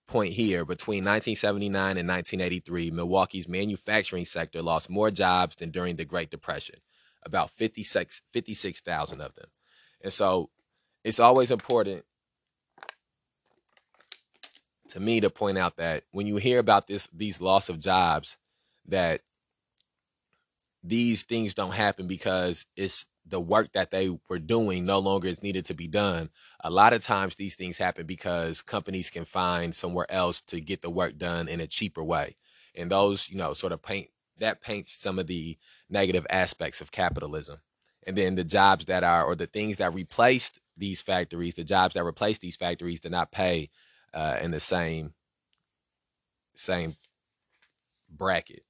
point 0.07 0.33
here, 0.33 0.65
between 0.65 1.03
1979 1.03 1.97
and 1.97 2.07
1983, 2.07 2.91
Milwaukee's 2.91 3.47
manufacturing 3.47 4.25
sector 4.25 4.61
lost 4.61 4.89
more 4.89 5.11
jobs 5.11 5.57
than 5.57 5.69
during 5.69 5.95
the 5.95 6.05
Great 6.05 6.29
Depression, 6.29 6.79
about 7.27 7.51
56 7.51 8.21
56,000 8.25 9.21
of 9.21 9.35
them. 9.35 9.49
And 10.01 10.11
so 10.11 10.49
it's 11.03 11.19
always 11.19 11.51
important 11.51 12.05
to 14.89 14.99
me 14.99 15.19
to 15.19 15.29
point 15.29 15.57
out 15.57 15.77
that 15.77 16.03
when 16.11 16.25
you 16.25 16.37
hear 16.37 16.59
about 16.59 16.87
this 16.87 17.07
these 17.13 17.41
loss 17.41 17.69
of 17.69 17.79
jobs 17.79 18.37
that 18.85 19.21
these 20.83 21.23
things 21.23 21.53
don't 21.53 21.73
happen 21.73 22.07
because 22.07 22.65
it's 22.75 23.05
the 23.29 23.41
work 23.41 23.73
that 23.73 23.91
they 23.91 24.17
were 24.29 24.39
doing 24.39 24.85
no 24.85 24.99
longer 24.99 25.27
is 25.27 25.43
needed 25.43 25.65
to 25.65 25.73
be 25.73 25.87
done. 25.87 26.29
A 26.61 26.69
lot 26.69 26.93
of 26.93 27.03
times 27.03 27.35
these 27.35 27.55
things 27.55 27.77
happen 27.77 28.05
because 28.05 28.61
companies 28.61 29.09
can 29.09 29.25
find 29.25 29.75
somewhere 29.75 30.09
else 30.09 30.41
to 30.43 30.61
get 30.61 30.81
the 30.81 30.89
work 30.89 31.17
done 31.17 31.49
in 31.49 31.59
a 31.59 31.67
cheaper 31.67 32.03
way. 32.03 32.37
And 32.73 32.89
those, 32.89 33.29
you 33.29 33.37
know, 33.37 33.53
sort 33.53 33.73
of 33.73 33.81
paint 33.81 34.07
that 34.39 34.61
paints 34.61 34.93
some 34.93 35.19
of 35.19 35.27
the 35.27 35.57
negative 35.89 36.25
aspects 36.29 36.81
of 36.81 36.91
capitalism. 36.91 37.59
And 38.05 38.17
then 38.17 38.35
the 38.35 38.43
jobs 38.43 38.85
that 38.85 39.03
are 39.03 39.25
or 39.25 39.35
the 39.35 39.47
things 39.47 39.77
that 39.77 39.93
replaced 39.93 40.59
these 40.77 41.01
factories, 41.01 41.55
the 41.55 41.63
jobs 41.63 41.95
that 41.95 42.03
replaced 42.03 42.41
these 42.41 42.55
factories 42.55 42.99
did 42.99 43.11
not 43.11 43.31
pay 43.31 43.69
uh, 44.13 44.37
in 44.41 44.51
the 44.51 44.59
same 44.59 45.13
same 46.55 46.95
bracket. 48.09 48.63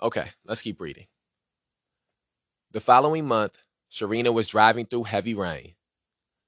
Okay, 0.00 0.30
let's 0.44 0.62
keep 0.62 0.80
reading. 0.80 1.06
The 2.70 2.80
following 2.80 3.26
month, 3.26 3.58
Sherrena 3.90 4.32
was 4.32 4.46
driving 4.46 4.86
through 4.86 5.04
heavy 5.04 5.34
rain. 5.34 5.74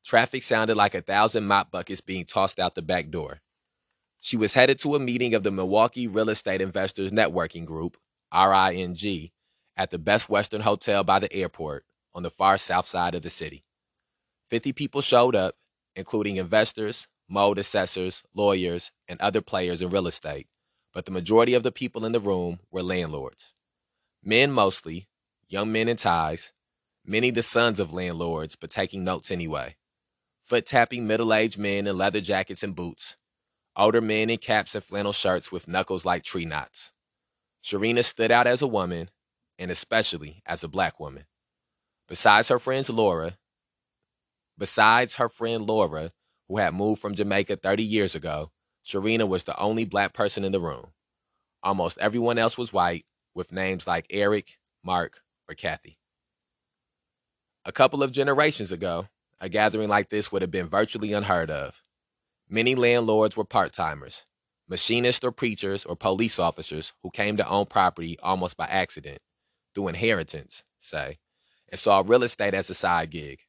Traffic 0.04 0.42
sounded 0.42 0.76
like 0.76 0.94
a 0.94 1.02
thousand 1.02 1.46
mop 1.46 1.70
buckets 1.70 2.00
being 2.00 2.24
tossed 2.24 2.61
out 2.61 2.74
the 2.74 2.83
back 2.83 3.11
door. 3.11 3.40
She 4.20 4.37
was 4.37 4.52
headed 4.52 4.78
to 4.80 4.94
a 4.94 5.00
meeting 5.00 5.33
of 5.35 5.42
the 5.42 5.50
Milwaukee 5.50 6.06
Real 6.06 6.28
Estate 6.28 6.61
Investors 6.61 7.11
Networking 7.11 7.64
Group, 7.64 7.96
RING, 8.33 9.30
at 9.76 9.90
the 9.90 9.98
Best 9.98 10.28
Western 10.28 10.61
Hotel 10.61 11.02
by 11.02 11.18
the 11.18 11.33
airport 11.33 11.87
on 12.14 12.22
the 12.22 12.30
far 12.30 12.59
south 12.59 12.87
side 12.87 13.14
of 13.14 13.22
the 13.22 13.30
city. 13.30 13.64
50 14.48 14.74
people 14.74 15.00
showed 15.00 15.35
up, 15.35 15.56
including 15.96 16.37
investors, 16.37 17.09
mold 17.28 17.59
assessors, 17.59 18.22
lawyers, 18.35 18.92
and 19.09 19.18
other 19.20 19.40
players 19.40 19.80
in 19.80 19.88
real 19.88 20.06
estate, 20.06 20.48
but 20.92 21.06
the 21.06 21.12
majority 21.12 21.54
of 21.54 21.62
the 21.62 21.72
people 21.72 22.04
in 22.04 22.12
the 22.12 22.20
room 22.20 22.61
were 22.70 22.83
landlords. 22.83 23.54
Men 24.22 24.52
mostly, 24.52 25.09
young 25.48 25.72
men 25.72 25.88
in 25.88 25.96
ties, 25.96 26.52
many 27.06 27.30
the 27.30 27.42
sons 27.42 27.80
of 27.80 27.94
landlords, 27.94 28.54
but 28.54 28.70
taking 28.70 29.02
notes 29.02 29.30
anyway. 29.30 29.76
Foot 30.42 30.66
tapping 30.66 31.06
middle 31.06 31.33
aged 31.33 31.59
men 31.59 31.87
in 31.87 31.96
leather 31.96 32.20
jackets 32.20 32.62
and 32.62 32.74
boots, 32.74 33.16
older 33.76 34.00
men 34.00 34.30
in 34.30 34.38
caps 34.38 34.74
and 34.74 34.85
flannel 34.85 35.12
shirts 35.12 35.50
with 35.52 35.68
knuckles 35.68 36.04
like 36.04 36.22
tree 36.22 36.44
knots. 36.44 36.92
Sherrena 37.62 38.04
stood 38.04 38.30
out 38.30 38.46
as 38.46 38.62
a 38.62 38.66
woman, 38.66 39.11
and 39.59 39.70
especially 39.70 40.42
as 40.46 40.64
a 40.64 40.68
black 40.68 40.98
woman. 40.98 41.24
Besides 42.09 42.48
her 42.48 42.59
friends 42.59 42.90
Laura, 42.90 43.37
besides 44.59 45.14
her 45.14 45.28
friend 45.28 45.66
Laura, 45.66 46.12
who 46.48 46.56
had 46.56 46.74
moved 46.74 47.00
from 47.00 47.14
Jamaica 47.14 47.56
30 47.56 47.83
years 47.85 48.14
ago, 48.14 48.50
Sherrena 48.85 49.28
was 49.28 49.44
the 49.44 49.59
only 49.59 49.85
black 49.85 50.12
person 50.12 50.44
in 50.44 50.52
the 50.52 50.61
room. 50.61 50.88
Almost 51.62 51.98
everyone 51.98 52.38
else 52.38 52.56
was 52.56 52.72
white, 52.72 53.04
with 53.35 53.52
names 53.52 53.87
like 53.87 54.06
Eric, 54.11 54.59
Mark, 54.83 55.22
or 55.48 55.54
Kathy. 55.54 55.98
A 57.64 57.72
couple 57.72 58.02
of 58.02 58.11
generations 58.11 58.72
ago, 58.72 59.09
a 59.40 59.48
gathering 59.48 59.88
like 59.88 60.09
this 60.09 60.33
would 60.33 60.42
have 60.42 60.50
been 60.50 60.66
virtually 60.66 61.12
unheard 61.12 61.50
of. 61.50 61.83
Many 62.52 62.74
landlords 62.74 63.36
were 63.36 63.44
part 63.44 63.72
timers, 63.72 64.26
machinists 64.68 65.24
or 65.24 65.30
preachers 65.30 65.84
or 65.84 65.94
police 65.94 66.36
officers 66.36 66.92
who 67.00 67.10
came 67.12 67.36
to 67.36 67.48
own 67.48 67.66
property 67.66 68.18
almost 68.24 68.56
by 68.56 68.66
accident, 68.66 69.20
through 69.72 69.86
inheritance, 69.86 70.64
say, 70.80 71.18
and 71.68 71.78
saw 71.78 72.02
real 72.04 72.24
estate 72.24 72.52
as 72.52 72.68
a 72.68 72.74
side 72.74 73.10
gig. 73.10 73.42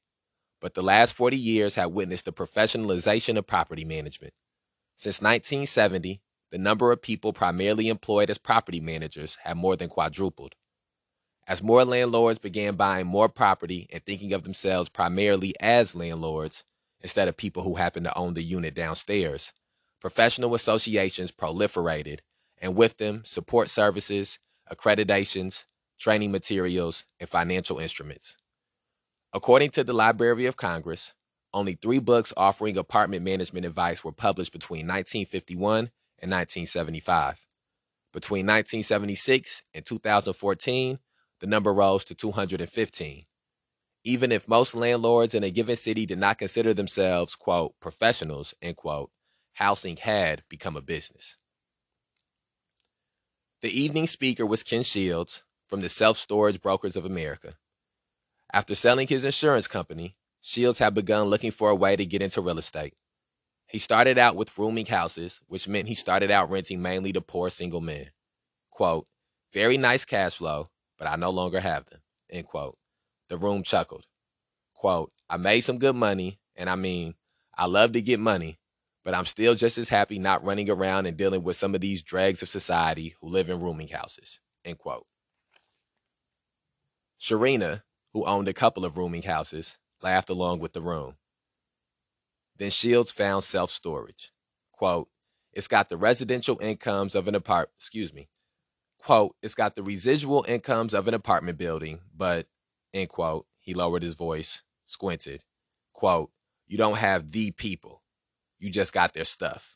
But 0.62 0.76
the 0.76 0.84
last 0.84 1.16
40 1.16 1.36
years 1.36 1.74
have 1.74 1.90
witnessed 1.90 2.26
the 2.26 2.32
professionalization 2.32 3.38
of 3.38 3.48
property 3.48 3.84
management. 3.84 4.36
Since 4.98 5.20
1970, 5.20 6.22
the 6.52 6.60
number 6.60 6.92
of 6.92 7.02
people 7.02 7.34
primarily 7.34 7.90
employed 7.90 8.30
as 8.30 8.38
property 8.38 8.80
managers 8.80 9.40
have 9.46 9.58
more 9.58 9.76
than 9.76 9.90
quadrupled. 9.90 10.54
As 11.48 11.64
more 11.64 11.84
landlords 11.86 12.38
began 12.38 12.76
buying 12.76 13.08
more 13.08 13.30
property 13.30 13.90
and 13.92 14.06
thinking 14.06 14.32
of 14.32 14.44
themselves 14.44 14.90
primarily 14.90 15.56
as 15.60 15.96
landlords 15.96 16.66
instead 17.02 17.28
of 17.28 17.38
people 17.38 17.64
who 17.64 17.76
happen 17.76 18.04
to 18.04 18.18
own 18.18 18.34
the 18.34 18.44
unit 18.44 18.74
downstairs, 18.74 19.54
professional 20.00 20.56
associations 20.56 21.32
proliferated, 21.32 22.20
and 22.60 22.76
with 22.76 22.98
them, 22.98 23.24
support 23.26 23.70
services, 23.70 24.40
accreditations, 24.72 25.66
training 25.98 26.32
materials, 26.32 27.06
and 27.20 27.30
financial 27.30 27.80
instruments. 27.80 28.38
According 29.34 29.72
to 29.72 29.84
the 29.84 29.94
Library 29.94 30.46
of 30.46 30.58
Congress, 30.58 31.14
only 31.54 31.74
three 31.74 32.00
books 32.00 32.34
offering 32.38 32.78
apartment 32.78 33.24
management 33.24 33.66
advice 33.66 34.04
were 34.04 34.12
published 34.12 34.52
between 34.54 34.88
1951 34.88 35.92
and 36.20 36.32
1975. 36.32 37.46
Between 38.14 38.46
1976 38.46 39.64
and 39.74 39.86
2014, 39.86 41.00
the 41.40 41.48
number 41.48 41.74
rose 41.74 42.06
to 42.06 42.16
215. 42.16 43.26
Even 44.04 44.32
if 44.32 44.48
most 44.48 44.74
landlords 44.74 45.36
in 45.36 45.44
a 45.44 45.52
given 45.52 45.76
city 45.76 46.06
did 46.06 46.18
not 46.18 46.40
consider 46.40 46.74
themselves, 46.74 47.36
quote, 47.36 47.74
professionals, 47.80 48.54
end 48.62 48.78
quote, 48.78 49.12
housing 49.54 49.98
had 49.98 50.44
become 50.50 50.76
a 50.76 50.82
business. 50.82 51.38
The 53.62 53.70
evening 53.80 54.08
speaker 54.08 54.46
was 54.46 54.64
Ken 54.64 54.82
Shields 54.82 55.44
from 55.68 55.82
the 55.82 55.90
Self 55.90 56.18
Storage 56.18 56.62
Brokers 56.62 56.96
of 56.96 57.06
America. 57.06 57.56
After 58.52 58.74
selling 58.74 59.08
his 59.08 59.24
insurance 59.24 59.68
company, 59.68 60.16
Shields 60.42 60.80
had 60.80 60.96
begun 60.96 61.28
looking 61.28 61.52
for 61.52 61.70
a 61.70 61.76
way 61.76 61.96
to 61.96 62.06
get 62.06 62.24
into 62.24 62.42
real 62.42 62.58
estate. 62.58 62.96
He 63.68 63.78
started 63.78 64.18
out 64.18 64.36
with 64.36 64.58
rooming 64.58 64.88
houses, 64.88 65.40
which 65.48 65.68
meant 65.68 65.88
he 65.88 65.96
started 65.96 66.32
out 66.32 66.50
renting 66.50 66.82
mainly 66.82 67.14
to 67.14 67.22
poor 67.22 67.50
single 67.50 67.82
men. 67.82 68.10
Quote, 68.72 69.06
very 69.54 69.78
nice 69.78 70.06
cash 70.06 70.36
flow, 70.36 70.70
but 70.98 71.08
I 71.08 71.16
no 71.16 71.30
longer 71.30 71.60
have 71.60 71.86
them. 71.86 72.00
End 72.30 72.48
quote. 72.48 72.78
The 73.32 73.38
room 73.38 73.64
chuckled. 73.64 74.08
Quote, 74.74 75.14
I 75.30 75.38
made 75.38 75.62
some 75.62 75.78
good 75.78 75.96
money, 75.96 76.42
and 76.54 76.70
I 76.70 76.76
mean, 76.76 77.16
I 77.58 77.66
love 77.66 77.94
to 77.94 78.02
get 78.02 78.20
money, 78.20 78.60
but 79.06 79.16
I'm 79.16 79.24
still 79.24 79.56
just 79.56 79.78
as 79.78 79.88
happy 79.88 80.20
not 80.20 80.44
running 80.44 80.70
around 80.70 81.06
and 81.06 81.16
dealing 81.16 81.42
with 81.42 81.56
some 81.56 81.74
of 81.74 81.80
these 81.80 82.04
dregs 82.04 82.42
of 82.42 82.50
society 82.50 83.16
who 83.22 83.30
live 83.30 83.50
in 83.50 83.62
rooming 83.62 83.88
houses. 83.88 84.42
End 84.66 84.80
quote. 84.80 85.06
Sherrena, 87.22 87.84
who 88.12 88.26
owned 88.26 88.50
a 88.50 88.54
couple 88.54 88.84
of 88.84 88.98
rooming 88.98 89.22
houses, 89.22 89.78
laughed 90.02 90.30
along 90.30 90.60
with 90.60 90.74
the 90.74 90.82
room. 90.82 91.16
Then 92.58 92.70
Shields 92.70 93.12
found 93.12 93.46
self 93.46 93.72
storage. 93.72 94.34
Quote, 94.74 95.08
it's 95.54 95.70
got 95.70 95.88
the 95.88 95.96
residential 95.96 96.60
incomes 96.62 97.16
of 97.16 97.30
an 97.30 97.36
apartment, 97.36 97.78
excuse 97.78 98.14
me. 98.14 98.28
Quote, 98.98 99.38
it's 99.42 99.56
got 99.56 99.78
the 99.78 99.84
residual 99.84 100.44
incomes 100.50 100.94
of 100.94 101.08
an 101.08 101.14
apartment 101.14 101.58
building, 101.58 102.02
but, 102.14 102.48
end 102.94 103.10
quote, 103.10 103.46
he 103.60 103.74
lowered 103.74 104.04
his 104.04 104.14
voice, 104.14 104.64
squinted. 104.86 105.44
Quote, 105.94 106.32
you 106.68 106.78
don't 106.78 106.98
have 106.98 107.32
the 107.32 107.52
people. 107.52 108.02
You 108.60 108.70
just 108.70 108.94
got 108.94 109.14
their 109.14 109.26
stuff. 109.26 109.76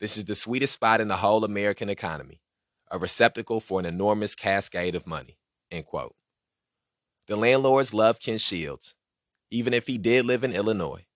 This 0.00 0.16
is 0.16 0.24
the 0.24 0.34
sweetest 0.34 0.74
spot 0.74 1.00
in 1.00 1.08
the 1.08 1.16
whole 1.16 1.44
American 1.44 1.88
economy, 1.88 2.40
a 2.90 2.98
receptacle 2.98 3.60
for 3.60 3.80
an 3.80 3.86
enormous 3.86 4.34
cascade 4.34 4.94
of 4.94 5.06
money, 5.06 5.38
end 5.70 5.86
quote. 5.86 6.14
The 7.26 7.36
landlords 7.36 7.94
loved 7.94 8.22
Ken 8.22 8.38
Shields, 8.38 8.94
even 9.50 9.74
if 9.74 9.86
he 9.86 9.98
did 9.98 10.26
live 10.26 10.42
in 10.42 10.52
Illinois. 10.52 11.06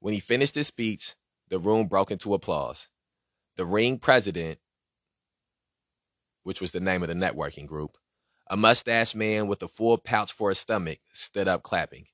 When 0.00 0.12
he 0.12 0.20
finished 0.20 0.54
his 0.54 0.66
speech, 0.66 1.14
the 1.48 1.58
room 1.58 1.86
broke 1.86 2.10
into 2.10 2.34
applause. 2.34 2.88
The 3.56 3.64
ring 3.64 3.98
president, 3.98 4.58
which 6.42 6.60
was 6.60 6.72
the 6.72 6.80
name 6.80 7.02
of 7.02 7.08
the 7.08 7.14
networking 7.14 7.66
group, 7.66 7.96
a 8.48 8.56
mustache 8.56 9.14
man 9.14 9.46
with 9.46 9.62
a 9.62 9.68
full 9.68 9.98
pouch 9.98 10.32
for 10.32 10.50
a 10.50 10.54
stomach, 10.54 10.98
stood 11.12 11.48
up 11.48 11.62
clapping. 11.62 12.06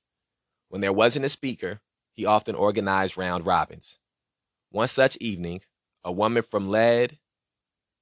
When 0.69 0.81
there 0.81 0.93
wasn't 0.93 1.25
a 1.25 1.29
speaker, 1.29 1.81
he 2.13 2.25
often 2.25 2.55
organized 2.55 3.17
round 3.17 3.45
robins. 3.45 3.97
One 4.69 4.87
such 4.87 5.17
evening, 5.17 5.61
a 6.03 6.11
woman 6.11 6.43
from 6.43 6.69
Lead, 6.69 7.17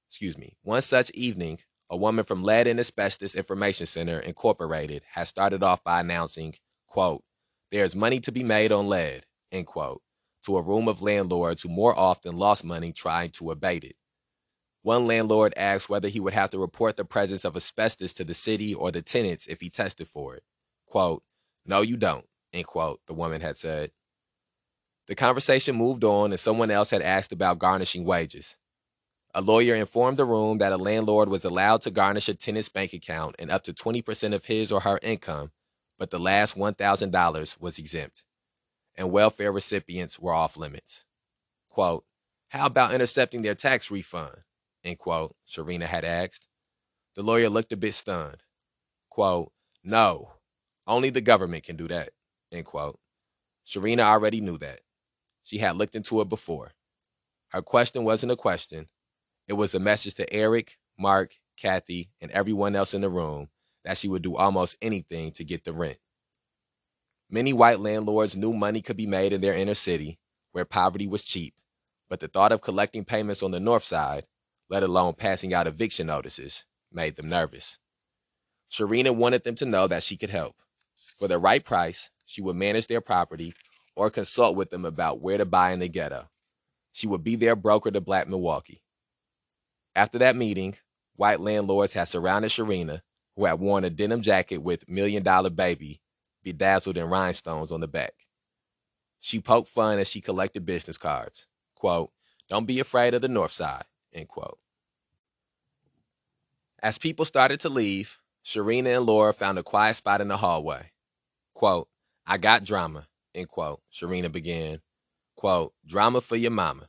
excuse 0.08 0.38
me, 0.38 0.56
one 0.62 0.82
such 0.82 1.10
evening, 1.10 1.58
a 1.88 1.96
woman 1.96 2.24
from 2.24 2.44
Lead 2.44 2.68
and 2.68 2.78
Asbestos 2.78 3.34
Information 3.34 3.86
Center 3.86 4.20
Incorporated 4.20 5.02
has 5.14 5.28
started 5.28 5.62
off 5.62 5.82
by 5.82 6.00
announcing 6.00 6.54
quote, 6.86 7.24
there's 7.70 7.96
money 7.96 8.20
to 8.20 8.32
be 8.32 8.42
made 8.42 8.72
on 8.72 8.88
lead, 8.88 9.26
end 9.52 9.66
quote, 9.66 10.02
to 10.44 10.56
a 10.56 10.62
room 10.62 10.88
of 10.88 11.02
landlords 11.02 11.62
who 11.62 11.68
more 11.68 11.96
often 11.98 12.36
lost 12.36 12.64
money 12.64 12.92
trying 12.92 13.30
to 13.30 13.50
abate 13.50 13.84
it. 13.84 13.96
One 14.82 15.06
landlord 15.06 15.52
asked 15.56 15.88
whether 15.88 16.08
he 16.08 16.20
would 16.20 16.32
have 16.32 16.50
to 16.50 16.58
report 16.58 16.96
the 16.96 17.04
presence 17.04 17.44
of 17.44 17.56
asbestos 17.56 18.12
to 18.14 18.24
the 18.24 18.34
city 18.34 18.74
or 18.74 18.90
the 18.90 19.02
tenants 19.02 19.46
if 19.46 19.60
he 19.60 19.68
tested 19.68 20.08
for 20.08 20.34
it. 20.36 20.42
Quote, 20.86 21.22
no, 21.66 21.82
you 21.82 21.96
don't, 21.96 22.26
end 22.52 22.66
quote, 22.66 23.00
the 23.06 23.12
woman 23.12 23.42
had 23.42 23.58
said. 23.58 23.92
The 25.06 25.14
conversation 25.14 25.76
moved 25.76 26.04
on 26.04 26.32
and 26.32 26.40
someone 26.40 26.70
else 26.70 26.90
had 26.90 27.02
asked 27.02 27.32
about 27.32 27.58
garnishing 27.58 28.04
wages. 28.04 28.56
A 29.34 29.40
lawyer 29.40 29.74
informed 29.74 30.16
the 30.16 30.24
room 30.24 30.58
that 30.58 30.72
a 30.72 30.76
landlord 30.76 31.28
was 31.28 31.44
allowed 31.44 31.82
to 31.82 31.90
garnish 31.90 32.28
a 32.28 32.34
tenant's 32.34 32.68
bank 32.68 32.92
account 32.92 33.36
and 33.38 33.50
up 33.50 33.64
to 33.64 33.72
20% 33.72 34.34
of 34.34 34.46
his 34.46 34.72
or 34.72 34.80
her 34.80 34.98
income 35.02 35.52
but 36.00 36.10
the 36.10 36.18
last 36.18 36.56
$1,000 36.56 37.60
was 37.60 37.78
exempt, 37.78 38.22
and 38.96 39.12
welfare 39.12 39.52
recipients 39.52 40.18
were 40.18 40.32
off 40.32 40.56
limits. 40.56 41.04
Quote, 41.68 42.06
How 42.48 42.64
about 42.64 42.94
intercepting 42.94 43.42
their 43.42 43.54
tax 43.54 43.90
refund? 43.90 44.38
End 44.84 44.98
quote, 44.98 45.34
Sherrena 45.46 45.86
had 45.86 46.04
asked. 46.04 46.46
The 47.14 47.22
lawyer 47.22 47.50
looked 47.50 47.72
a 47.72 47.76
bit 47.76 47.94
stunned. 47.94 48.42
quote, 49.08 49.52
no, 49.82 50.34
only 50.86 51.10
the 51.10 51.20
government 51.20 51.64
can 51.64 51.76
do 51.76 51.88
that, 51.88 52.10
end 52.52 52.66
quote. 52.66 52.98
Sherrena 53.66 54.00
already 54.00 54.40
knew 54.40 54.58
that. 54.58 54.80
She 55.42 55.58
had 55.58 55.76
looked 55.76 55.94
into 55.94 56.20
it 56.20 56.28
before. 56.28 56.72
Her 57.48 57.62
question 57.62 58.04
wasn't 58.04 58.32
a 58.32 58.36
question. 58.36 58.88
It 59.48 59.54
was 59.54 59.74
a 59.74 59.80
message 59.80 60.14
to 60.14 60.32
Eric, 60.32 60.78
Mark, 60.98 61.34
Kathy, 61.56 62.10
and 62.20 62.30
everyone 62.30 62.76
else 62.76 62.94
in 62.94 63.00
the 63.00 63.08
room 63.08 63.48
that 63.84 63.98
she 63.98 64.08
would 64.08 64.22
do 64.22 64.36
almost 64.36 64.76
anything 64.80 65.32
to 65.32 65.44
get 65.44 65.64
the 65.64 65.72
rent. 65.72 65.98
Many 67.30 67.52
white 67.52 67.80
landlords 67.80 68.36
knew 68.36 68.52
money 68.52 68.80
could 68.80 68.96
be 68.96 69.06
made 69.06 69.32
in 69.32 69.40
their 69.40 69.54
inner 69.54 69.74
city, 69.74 70.18
where 70.52 70.64
poverty 70.64 71.06
was 71.06 71.24
cheap, 71.24 71.54
but 72.08 72.20
the 72.20 72.28
thought 72.28 72.52
of 72.52 72.60
collecting 72.60 73.04
payments 73.04 73.42
on 73.42 73.50
the 73.50 73.60
north 73.60 73.84
side, 73.84 74.26
let 74.70 74.82
alone 74.82 75.14
passing 75.14 75.52
out 75.52 75.66
eviction 75.66 76.06
notices, 76.06 76.64
made 76.92 77.16
them 77.16 77.28
nervous. 77.28 77.78
Sherrena 78.70 79.14
wanted 79.14 79.44
them 79.44 79.56
to 79.56 79.66
know 79.66 79.86
that 79.88 80.04
she 80.04 80.16
could 80.16 80.30
help. 80.30 80.54
For 81.18 81.28
the 81.28 81.38
right 81.38 81.64
price, 81.64 82.08
she 82.24 82.40
would 82.40 82.56
manage 82.56 82.86
their 82.86 83.00
property 83.00 83.52
or 83.96 84.08
consult 84.08 84.54
with 84.56 84.70
them 84.70 84.84
about 84.84 85.20
where 85.20 85.36
to 85.36 85.44
buy 85.44 85.72
in 85.72 85.80
the 85.80 85.88
ghetto. 85.88 86.28
She 86.92 87.08
would 87.08 87.24
be 87.24 87.34
their 87.34 87.56
broker 87.56 87.90
to 87.90 88.00
Black 88.00 88.28
Milwaukee. 88.28 88.82
After 89.94 90.18
that 90.18 90.36
meeting, 90.36 90.76
white 91.16 91.40
landlords 91.40 91.94
had 91.94 92.04
surrounded 92.04 92.52
Sherrena, 92.52 93.02
who 93.36 93.44
had 93.44 93.58
worn 93.58 93.84
a 93.84 93.90
denim 93.90 94.22
jacket 94.22 94.58
with 94.58 94.88
Million 94.88 95.22
Dollar 95.22 95.50
Baby 95.50 96.00
bedazzled 96.44 96.96
in 96.96 97.08
rhinestones 97.08 97.72
on 97.72 97.80
the 97.80 97.88
back. 97.88 98.14
She 99.18 99.40
poked 99.40 99.68
fun 99.68 99.98
as 99.98 100.08
she 100.08 100.20
collected 100.20 100.64
business 100.64 100.96
cards. 100.96 101.46
Quote, 101.74 102.12
don't 102.48 102.66
be 102.66 102.80
afraid 102.80 103.14
of 103.14 103.22
the 103.22 103.28
north 103.28 103.52
side, 103.52 103.84
end 104.12 104.28
quote. 104.28 104.58
As 106.82 106.98
people 106.98 107.24
started 107.24 107.60
to 107.60 107.68
leave, 107.68 108.18
Sherrena 108.44 108.96
and 108.96 109.06
Laura 109.06 109.32
found 109.32 109.58
a 109.58 109.62
quiet 109.62 109.96
spot 109.96 110.20
in 110.20 110.28
the 110.28 110.38
hallway. 110.38 110.92
Quote, 111.54 111.88
I 112.26 112.38
got 112.38 112.64
drama, 112.64 113.06
end 113.34 113.48
quote, 113.48 113.80
Sherrena 113.92 114.32
began. 114.32 114.80
Quote, 115.36 115.74
drama 115.86 116.20
for 116.20 116.36
your 116.36 116.50
mama. 116.50 116.88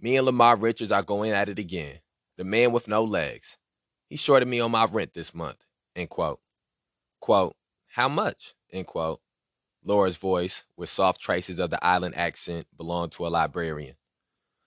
Me 0.00 0.16
and 0.16 0.26
Lamar 0.26 0.56
Richards 0.56 0.92
are 0.92 1.02
going 1.02 1.32
at 1.32 1.48
it 1.48 1.58
again. 1.58 2.00
The 2.36 2.44
man 2.44 2.72
with 2.72 2.86
no 2.86 3.02
legs. 3.02 3.56
He 4.08 4.16
shorted 4.16 4.46
me 4.46 4.60
on 4.60 4.70
my 4.70 4.84
rent 4.84 5.14
this 5.14 5.34
month, 5.34 5.58
end 5.96 6.10
quote. 6.10 6.40
Quote, 7.20 7.56
how 7.88 8.08
much, 8.08 8.54
end 8.72 8.86
quote. 8.86 9.20
Laura's 9.82 10.16
voice, 10.16 10.64
with 10.76 10.90
soft 10.90 11.20
traces 11.20 11.58
of 11.58 11.70
the 11.70 11.84
island 11.84 12.16
accent, 12.16 12.66
belonged 12.76 13.12
to 13.12 13.26
a 13.26 13.28
librarian. 13.28 13.94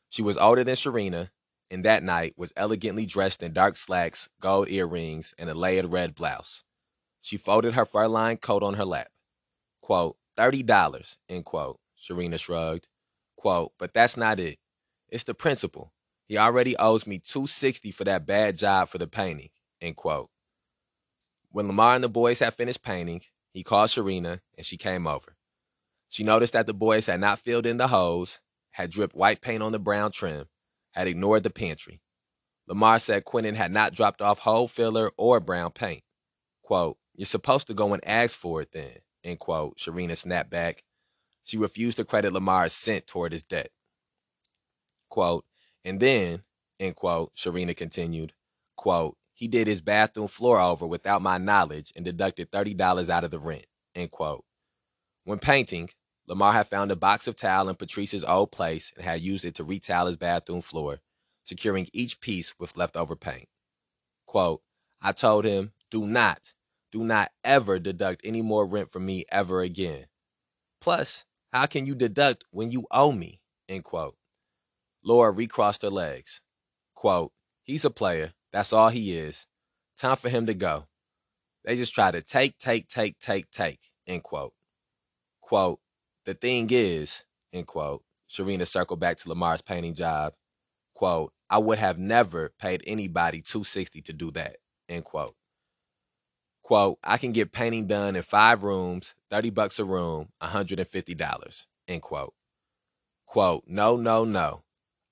She 0.10 0.21
was 0.21 0.38
older 0.38 0.63
than 0.63 0.75
Sherrena, 0.75 1.30
and 1.71 1.86
that 1.86 2.03
night 2.03 2.34
was 2.38 2.53
elegantly 2.55 3.05
dressed 3.05 3.43
in 3.43 3.53
dark 3.53 3.77
slacks, 3.77 4.27
gold 4.39 4.69
earrings, 4.69 5.34
and 5.38 5.49
a 5.49 5.53
layered 5.53 5.91
red 5.91 6.15
blouse. 6.15 6.63
She 7.21 7.38
folded 7.38 7.73
her 7.73 7.86
fur-lined 7.86 8.41
coat 8.41 8.63
on 8.63 8.75
her 8.75 8.86
lap. 8.86 9.10
Quote, 9.82 10.17
$30, 10.38 11.17
end 11.27 11.45
quote, 11.45 11.79
Sherrena 11.99 12.39
shrugged. 12.39 12.88
Quote, 13.36 13.73
but 13.77 13.93
that's 13.93 14.17
not 14.17 14.39
it. 14.39 14.58
It's 15.10 15.23
the 15.23 15.34
principal. 15.34 15.93
He 16.25 16.38
already 16.38 16.77
owes 16.77 17.08
me 17.08 17.19
260 17.19 17.91
for 17.91 18.03
that 18.03 18.25
bad 18.25 18.58
job 18.58 18.89
for 18.89 18.97
the 18.97 19.08
painting, 19.08 19.49
end 19.82 19.95
quote. 19.95 20.29
When 21.51 21.67
Lamar 21.67 21.95
and 21.95 22.03
the 22.03 22.10
boys 22.10 22.39
had 22.39 22.53
finished 22.53 22.84
painting, 22.84 23.21
he 23.51 23.63
called 23.63 23.89
Sherrena, 23.89 24.41
and 24.55 24.65
she 24.65 24.77
came 24.77 25.08
over. 25.08 25.36
She 26.08 26.23
noticed 26.23 26.53
that 26.53 26.67
the 26.67 26.73
boys 26.73 27.08
had 27.08 27.19
not 27.19 27.39
filled 27.39 27.65
in 27.65 27.77
the 27.77 27.88
holes, 27.88 28.39
had 28.71 28.91
dripped 28.91 29.15
white 29.15 29.41
paint 29.41 29.63
on 29.63 29.71
the 29.71 29.79
brown 29.79 30.12
trim, 30.12 30.47
had 30.91 31.08
ignored 31.08 31.43
the 31.43 31.49
pantry. 31.49 32.02
Lamar 32.67 32.99
said 32.99 33.25
Quentin 33.25 33.56
had 33.56 33.71
not 33.71 33.93
dropped 33.93 34.21
off 34.21 34.39
hole 34.39 34.67
filler 34.67 35.12
or 35.17 35.39
brown 35.39 35.71
paint. 35.71 36.04
Quote, 36.62 36.97
You're 37.15 37.25
supposed 37.25 37.67
to 37.67 37.73
go 37.73 37.93
and 37.93 38.06
ask 38.06 38.38
for 38.38 38.62
it 38.62 38.71
then, 38.71 38.99
end 39.23 39.39
quote, 39.39 39.78
Sherrena 39.78 40.15
snapped 40.15 40.49
back. 40.49 40.84
She 41.43 41.58
refused 41.58 41.97
to 41.97 42.06
credit 42.06 42.32
Lamar's 42.32 42.73
cent 42.73 43.08
toward 43.08 43.32
his 43.32 43.43
debt. 43.43 43.71
Quote, 45.10 45.45
and 45.84 45.99
then, 45.99 46.43
end 46.80 46.95
quote, 46.95 47.34
Sherrena 47.36 47.75
continued, 47.75 48.34
quote, 48.75 49.17
he 49.34 49.47
did 49.47 49.67
his 49.67 49.80
bathroom 49.80 50.28
floor 50.28 50.60
over 50.60 50.86
without 50.86 51.21
my 51.21 51.38
knowledge 51.38 51.93
and 51.95 52.04
deducted 52.04 52.52
$30 52.52 53.10
out 53.10 53.23
of 53.23 53.32
the 53.32 53.39
rent. 53.39 53.65
End 53.95 54.12
quote. 54.12 54.43
When 55.23 55.39
painting, 55.39 55.89
Lamar 56.29 56.53
had 56.53 56.67
found 56.67 56.91
a 56.91 56.95
box 56.95 57.27
of 57.27 57.35
towel 57.35 57.69
in 57.69 57.75
Patrice's 57.75 58.23
old 58.23 58.51
place 58.51 58.93
and 58.95 59.03
had 59.03 59.19
used 59.19 59.43
it 59.43 59.55
to 59.55 59.63
retile 59.63 60.05
his 60.05 60.15
bathroom 60.15 60.61
floor, 60.61 60.99
securing 61.43 61.89
each 61.91 62.21
piece 62.21 62.53
with 62.59 62.77
leftover 62.77 63.15
paint. 63.15 63.49
Quote, 64.27 64.61
I 65.01 65.11
told 65.11 65.43
him, 65.43 65.71
do 65.89 66.05
not, 66.05 66.53
do 66.91 67.03
not 67.03 67.31
ever 67.43 67.79
deduct 67.79 68.21
any 68.23 68.43
more 68.43 68.67
rent 68.67 68.91
from 68.91 69.07
me 69.07 69.25
ever 69.31 69.61
again. 69.61 70.05
Plus, 70.79 71.25
how 71.51 71.65
can 71.65 71.87
you 71.87 71.95
deduct 71.95 72.45
when 72.51 72.69
you 72.69 72.85
owe 72.91 73.11
me? 73.11 73.41
End 73.67 73.83
quote. 73.83 74.15
Laura 75.03 75.31
recrossed 75.31 75.81
her 75.81 75.89
legs. 75.89 76.41
Quote, 76.93 77.31
he's 77.63 77.85
a 77.85 77.89
player. 77.89 78.33
That's 78.53 78.71
all 78.71 78.89
he 78.89 79.17
is. 79.17 79.47
Time 79.97 80.15
for 80.15 80.29
him 80.29 80.45
to 80.45 80.53
go. 80.53 80.85
They 81.65 81.75
just 81.75 81.95
try 81.95 82.11
to 82.11 82.21
take, 82.21 82.59
take, 82.59 82.87
take, 82.87 83.17
take, 83.17 83.49
take, 83.49 83.79
end 84.05 84.21
quote. 84.21 84.53
Quote, 85.41 85.79
the 86.29 86.35
thing 86.35 86.67
is, 86.69 87.23
end 87.51 87.65
quote, 87.65 88.03
Sherrena 88.29 88.67
circled 88.67 88.99
back 88.99 89.17
to 89.17 89.29
Lamar's 89.29 89.61
painting 89.63 89.95
job. 89.95 90.33
Quote, 90.93 91.33
I 91.49 91.57
would 91.57 91.79
have 91.79 91.97
never 91.97 92.53
paid 92.59 92.83
anybody 92.85 93.41
260 93.41 94.01
to 94.03 94.13
do 94.13 94.29
that, 94.31 94.57
end 94.87 95.05
quote. 95.05 95.35
Quote, 96.61 96.99
I 97.03 97.17
can 97.17 97.31
get 97.31 97.51
painting 97.51 97.87
done 97.87 98.15
in 98.15 98.21
five 98.21 98.61
rooms, 98.61 99.15
30 99.31 99.49
bucks 99.49 99.79
a 99.79 99.85
room, 99.85 100.29
$150, 100.43 101.65
end 101.87 102.01
quote. 102.03 102.33
Quote, 103.25 103.63
no, 103.65 103.97
no, 103.97 104.23
no. 104.23 104.61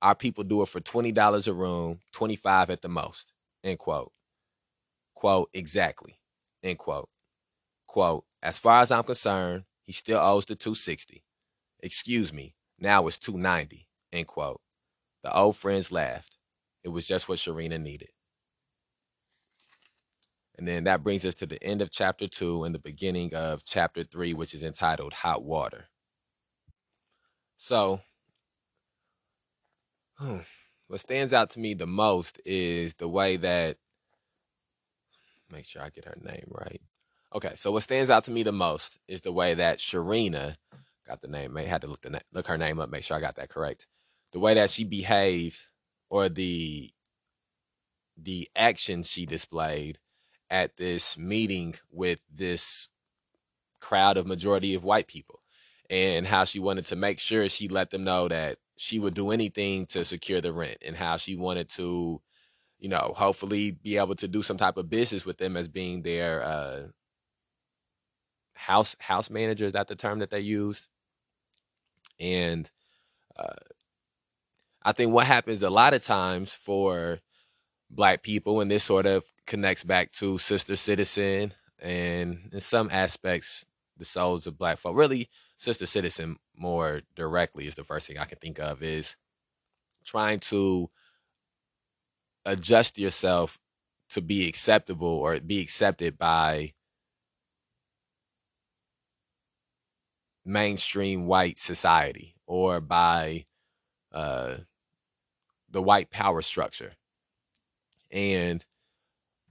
Our 0.03 0.13
people 0.13 0.43
do 0.43 0.62
it 0.62 0.67
for 0.67 0.80
$20 0.80 1.47
a 1.47 1.53
room, 1.53 1.99
25 2.12 2.69
at 2.69 2.84
the 2.84 2.89
most. 2.89 3.34
End 3.63 3.80
quote. 3.80 4.12
Quote, 5.15 5.49
exactly. 5.51 6.13
End 6.62 6.77
quote. 6.77 7.10
Quote, 7.88 8.25
as 8.43 8.60
far 8.60 8.82
as 8.82 8.91
I'm 8.91 9.03
concerned, 9.03 9.63
he 9.88 9.93
still 9.93 10.19
owes 10.19 10.45
the 10.45 10.56
260. 10.56 11.23
Excuse 11.80 12.34
me, 12.34 12.54
now 12.78 13.08
it's 13.08 13.17
290. 13.17 13.88
End 14.13 14.28
quote. 14.28 14.62
The 15.23 15.36
old 15.36 15.56
friends 15.58 15.91
laughed. 15.91 16.38
It 16.84 16.89
was 16.89 17.08
just 17.08 17.28
what 17.28 17.39
Sherrena 17.39 17.82
needed. 17.82 18.10
And 20.58 20.67
then 20.67 20.84
that 20.86 21.04
brings 21.04 21.26
us 21.26 21.36
to 21.36 21.45
the 21.45 21.62
end 21.63 21.82
of 21.82 21.91
chapter 21.91 22.28
two 22.28 22.63
and 22.63 22.76
the 22.76 22.80
beginning 22.80 23.34
of 23.34 23.63
chapter 23.63 24.04
three, 24.04 24.34
which 24.34 24.54
is 24.54 24.63
entitled 24.63 25.13
Hot 25.13 25.43
Water. 25.43 25.86
So 27.58 28.02
Hmm. 30.17 30.39
what 30.88 31.00
stands 31.00 31.32
out 31.32 31.52
to 31.52 31.60
me 31.60 31.76
the 31.76 31.86
most 31.86 32.41
is 32.43 32.95
the 32.95 33.08
way 33.08 33.38
that 33.38 33.78
make 35.52 35.65
sure 35.65 35.82
I 35.84 35.89
get 35.89 36.06
her 36.06 36.17
name 36.21 36.47
right. 36.50 36.82
Okay, 37.38 37.54
so 37.56 37.71
what 37.71 37.84
stands 37.84 38.10
out 38.10 38.23
to 38.23 38.32
me 38.32 38.41
the 38.41 38.52
most 38.52 38.97
is 39.08 39.21
the 39.21 39.32
way 39.32 39.54
that 39.54 39.78
Sherrena 39.78 40.56
got 41.08 41.21
the 41.21 41.28
name. 41.28 41.54
May 41.54 41.65
had 41.65 41.82
to 41.82 41.88
look 41.88 42.02
the 42.02 42.19
look 42.34 42.47
her 42.47 42.58
name 42.58 42.80
up, 42.80 42.89
make 42.89 43.04
sure 43.04 43.15
I 43.15 43.19
got 43.19 43.36
that 43.36 43.50
correct. 43.50 43.86
The 44.32 44.39
way 44.39 44.56
that 44.56 44.71
she 44.71 44.84
behaved, 44.84 45.67
or 46.10 46.30
the 46.30 46.89
the 48.17 48.50
actions 48.56 49.08
she 49.08 49.28
displayed 49.28 50.00
at 50.50 50.78
this 50.78 51.15
meeting 51.15 51.76
with 51.91 52.21
this 52.34 52.89
crowd 53.80 54.17
of 54.17 54.26
majority 54.26 54.73
of 54.73 54.84
white 54.84 55.06
people, 55.06 55.41
and 55.91 56.26
how 56.26 56.43
she 56.43 56.58
wanted 56.58 56.86
to 56.86 56.95
make 56.95 57.19
sure 57.19 57.47
she 57.50 57.67
let 57.67 57.91
them 57.91 58.04
know 58.04 58.28
that 58.28 58.58
she 58.78 58.97
would 58.97 59.13
do 59.13 59.30
anything 59.30 59.86
to 59.86 60.04
secure 60.04 60.41
the 60.41 60.52
rent 60.52 60.80
and 60.84 60.95
how 60.97 61.17
she 61.17 61.36
wanted 61.36 61.69
to, 61.69 62.19
you 62.80 62.89
know, 62.89 63.13
hopefully 63.15 63.69
be 63.69 63.95
able 63.95 64.15
to 64.15 64.28
do 64.28 64.41
some 64.41 64.58
type 64.58 64.78
of 64.78 64.89
business 64.89 65.23
with 65.23 65.38
them 65.38 65.56
as 65.56 65.67
being 65.67 66.02
their 66.02 66.41
uh, 66.41 66.88
house 68.58 68.96
house 69.00 69.30
manager. 69.30 69.65
Is 69.65 69.74
that 69.74 69.88
the 69.88 69.96
term 69.96 70.19
that 70.19 70.29
they 70.29 70.40
used? 70.40 70.88
And 72.19 72.69
uh, 73.38 73.54
I 74.84 74.92
think 74.92 75.12
what 75.12 75.25
happens 75.27 75.62
a 75.63 75.69
lot 75.69 75.94
of 75.94 76.02
times 76.02 76.54
for 76.54 77.19
black 77.90 78.23
people, 78.23 78.60
and 78.60 78.69
this 78.69 78.84
sort 78.84 79.06
of 79.06 79.23
connects 79.46 79.84
back 79.84 80.12
to 80.13 80.38
Sister 80.38 80.75
Citizen 80.75 81.54
and 81.79 82.50
in 82.52 82.60
some 82.60 82.90
aspects 82.92 83.65
the 83.98 84.06
souls 84.06 84.48
of 84.48 84.58
black 84.58 84.77
folk, 84.77 84.96
really 84.96 85.29
Sister 85.58 85.86
Citizen 85.86 86.38
more 86.56 87.02
directly 87.15 87.67
is 87.67 87.75
the 87.75 87.84
first 87.84 88.08
thing 88.08 88.17
I 88.17 88.25
can 88.25 88.38
think 88.38 88.60
of 88.60 88.84
is 88.84 89.15
trying 90.06 90.40
to 90.40 90.90
adjust 92.46 92.98
yourself 92.98 93.60
to 94.10 94.21
be 94.21 94.48
acceptable 94.48 95.08
or 95.08 95.40
be 95.40 95.62
accepted 95.62 96.17
by 96.17 96.73
mainstream 100.48 101.27
white 101.27 101.60
society 101.60 102.35
or 102.48 102.79
by 102.79 103.45
uh, 104.13 104.56
the 105.69 105.81
white 105.81 106.10
power 106.10 106.41
structure. 106.41 106.93
And 108.12 108.65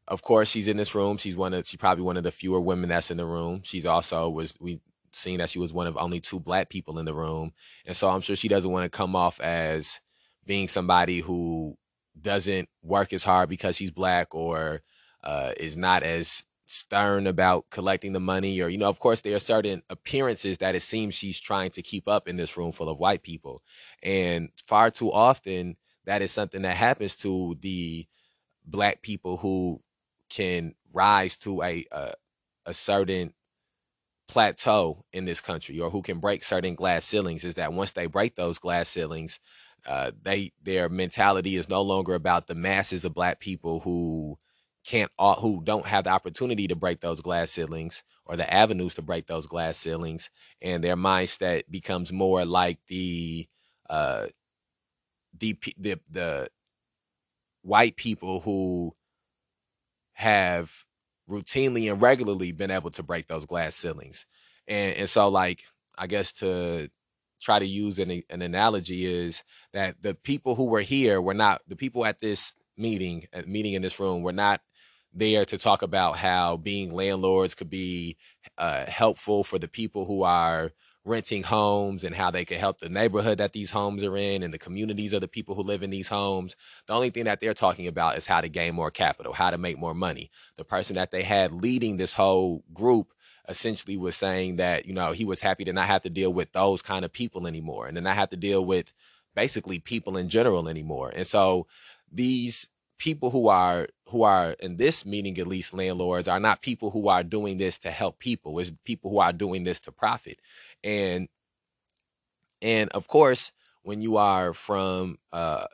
of 0.09 0.23
course, 0.23 0.49
she's 0.49 0.69
in 0.69 0.77
this 0.77 0.95
room. 0.95 1.17
She's 1.19 1.37
one 1.37 1.53
of 1.53 1.67
she's 1.67 1.79
probably 1.79 2.05
one 2.05 2.17
of 2.17 2.23
the 2.23 2.31
fewer 2.31 2.61
women 2.61 2.89
that's 2.89 3.11
in 3.11 3.19
the 3.19 3.27
room. 3.27 3.61
She's 3.63 3.85
also 3.85 4.31
was 4.31 4.55
we 4.61 4.81
seen 5.13 5.39
that 5.39 5.51
she 5.51 5.59
was 5.59 5.73
one 5.73 5.87
of 5.87 5.97
only 5.97 6.21
two 6.21 6.41
black 6.41 6.71
people 6.71 6.99
in 6.99 7.05
the 7.05 7.15
room, 7.15 7.53
and 7.85 7.97
so 7.97 8.09
I'm 8.09 8.21
sure 8.21 8.37
she 8.37 8.49
doesn't 8.49 8.71
want 8.71 8.85
to 8.85 8.97
come 8.97 9.15
off 9.15 9.41
as 9.41 10.01
being 10.47 10.69
somebody 10.69 11.21
who 11.21 11.77
doesn't 12.21 12.69
work 12.83 13.13
as 13.13 13.25
hard 13.25 13.49
because 13.49 13.77
she's 13.77 13.91
black 13.91 14.35
or 14.35 14.83
uh, 15.23 15.53
is 15.57 15.77
not 15.77 16.03
as 16.03 16.45
stern 16.67 17.29
about 17.29 17.71
collecting 17.71 18.13
the 18.13 18.21
money 18.21 18.61
or 18.61 18.69
you 18.69 18.77
know 18.77 18.89
of 18.89 18.99
course 18.99 19.21
there 19.21 19.37
are 19.37 19.41
certain 19.41 19.83
appearances 19.89 20.59
that 20.59 20.75
it 20.75 20.83
seems 20.83 21.15
she's 21.15 21.39
trying 21.39 21.71
to 21.71 21.81
keep 21.81 22.09
up 22.09 22.29
in 22.29 22.37
this 22.37 22.57
room 22.57 22.73
full 22.73 22.89
of 22.89 22.99
white 22.99 23.23
people. 23.23 23.63
And 24.03 24.51
far 24.67 24.91
too 24.91 25.13
often 25.13 25.77
that 26.05 26.23
is 26.23 26.33
something 26.33 26.63
that 26.63 26.77
happens 26.77 27.15
to 27.17 27.57
the 27.61 28.07
black 28.65 29.03
people 29.03 29.39
who 29.39 29.81
can 30.29 30.75
rise 30.93 31.37
to 31.39 31.63
a 31.63 31.87
a, 31.93 32.15
a 32.67 32.75
certain 32.75 33.33
plateau 34.29 35.05
in 35.13 35.25
this 35.25 35.41
country 35.41 35.79
or 35.79 35.91
who 35.91 36.03
can 36.03 36.19
break 36.19 36.43
certain 36.43 36.75
glass 36.75 37.05
ceilings 37.05 37.45
is 37.45 37.55
that 37.55 37.73
once 37.73 37.93
they 37.93 38.07
break 38.07 38.35
those 38.35 38.59
glass 38.59 38.89
ceilings 38.89 39.39
uh, 39.87 40.11
they 40.21 40.51
their 40.61 40.89
mentality 40.89 41.55
is 41.55 41.69
no 41.69 41.81
longer 41.81 42.15
about 42.15 42.49
the 42.49 42.55
masses 42.57 43.05
of 43.05 43.15
black 43.15 43.39
people 43.39 43.81
who 43.81 44.37
can't 44.87 45.11
who 45.19 45.61
don't 45.65 45.87
have 45.87 46.05
the 46.05 46.11
opportunity 46.11 46.69
to 46.69 46.77
break 46.77 47.01
those 47.01 47.21
glass 47.21 47.51
ceilings 47.51 48.05
or 48.25 48.37
the 48.37 48.53
avenues 48.53 48.95
to 48.95 49.03
break 49.03 49.27
those 49.27 49.47
glass 49.47 49.77
ceilings 49.77 50.31
and 50.63 50.83
their 50.85 50.97
mindset 50.97 51.65
becomes 51.71 52.13
more 52.13 52.45
like 52.45 52.79
the 52.89 53.49
uh 53.91 54.27
the 55.39 55.59
the, 55.77 55.99
the 56.11 56.49
white 57.63 57.97
people 57.97 58.41
who 58.41 58.95
have 60.15 60.85
routinely 61.29 61.91
and 61.91 62.01
regularly 62.01 62.53
been 62.53 62.71
able 62.71 62.91
to 62.91 63.03
break 63.03 63.27
those 63.27 63.45
glass 63.45 63.75
ceilings. 63.75 64.25
And 64.69 64.95
and 64.97 65.11
so 65.11 65.29
like 65.29 65.65
i 65.99 66.07
guess 66.07 66.33
to 66.33 66.91
try 67.41 67.59
to 67.59 67.67
use 67.67 67.99
an, 67.99 68.23
an 68.31 68.43
analogy 68.43 69.07
is 69.07 69.43
that 69.73 70.03
the 70.03 70.15
people 70.15 70.55
who 70.55 70.67
were 70.67 70.81
here 70.81 71.21
were 71.21 71.35
not 71.35 71.63
the 71.69 71.77
people 71.77 72.05
at 72.05 72.21
this 72.21 72.53
meeting 72.77 73.27
at 73.33 73.49
meeting 73.49 73.75
in 73.75 73.83
this 73.83 74.01
room 74.01 74.23
were 74.23 74.33
not 74.33 74.61
there 75.19 75.45
to 75.45 75.59
talk 75.59 75.83
about 75.83 76.19
how 76.19 76.57
being 76.57 76.93
landlords 76.93 77.55
could 77.55 77.71
be 77.71 78.17
uh, 78.59 78.85
helpful 78.87 79.45
for 79.45 79.59
the 79.59 79.69
people 79.69 80.07
who 80.07 80.23
are 80.23 80.73
renting 81.05 81.45
homes 81.45 82.03
and 82.03 82.17
how 82.17 82.31
they 82.31 82.45
could 82.45 82.59
help 82.59 82.79
the 82.79 82.89
neighborhood 82.89 83.39
that 83.39 83.53
these 83.53 83.71
homes 83.71 84.03
are 84.03 84.17
in 84.17 84.43
and 84.43 84.53
the 84.53 84.59
communities 84.59 85.13
of 85.13 85.21
the 85.21 85.29
people 85.29 85.55
who 85.55 85.63
live 85.63 85.83
in 85.83 85.91
these 85.91 86.09
homes. 86.09 86.57
The 86.87 86.95
only 86.95 87.11
thing 87.11 87.25
that 87.25 87.41
they're 87.41 87.55
talking 87.55 87.87
about 87.87 88.19
is 88.19 88.27
how 88.27 88.41
to 88.41 88.49
gain 88.49 88.75
more 88.75 88.91
capital, 88.91 89.33
how 89.33 89.51
to 89.51 89.59
make 89.59 89.79
more 89.79 89.95
money. 89.95 90.31
The 90.57 90.65
person 90.65 90.97
that 90.97 91.13
they 91.13 91.23
had 91.23 91.53
leading 91.53 91.97
this 91.97 92.15
whole 92.15 92.65
group 92.75 93.13
essentially 93.49 93.97
was 93.97 94.17
saying 94.17 94.57
that, 94.57 94.87
you 94.87 94.93
know, 94.93 95.13
he 95.13 95.25
was 95.25 95.41
happy 95.41 95.65
to 95.65 95.73
not 95.73 95.87
have 95.87 96.03
to 96.03 96.11
deal 96.11 96.33
with 96.33 96.53
those 96.53 96.83
kind 96.83 97.05
of 97.05 97.13
people 97.13 97.47
anymore 97.47 97.87
and 97.87 97.97
then 97.97 98.05
not 98.05 98.17
have 98.17 98.31
to 98.31 98.37
deal 98.37 98.65
with 98.65 98.93
basically 99.37 99.79
people 99.79 100.17
in 100.17 100.29
general 100.29 100.69
anymore. 100.69 101.13
And 101.15 101.27
so 101.27 101.69
these 102.11 102.67
people 102.99 103.31
who 103.31 103.49
are 103.49 103.89
who 104.09 104.23
are 104.23 104.53
in 104.61 104.77
this 104.77 105.05
meeting 105.05 105.39
at 105.39 105.47
least 105.47 105.75
landlords 105.75 106.29
are 106.29 106.41
not 106.41 106.63
people 106.63 106.91
who 106.91 107.09
are 107.09 107.25
doing 107.25 107.59
this 107.59 107.79
to 107.81 107.91
help 107.91 108.19
people. 108.19 108.59
It's 108.59 108.73
people 108.85 109.11
who 109.11 109.19
are 109.19 109.33
doing 109.33 109.65
this 109.65 109.81
to 109.81 109.93
profit. 109.93 110.41
And 110.83 111.29
and 112.63 112.91
of 112.91 113.09
course 113.09 113.53
when 113.83 114.01
you 114.01 114.17
are 114.17 114.53
from 114.53 115.19
uh 115.33 115.67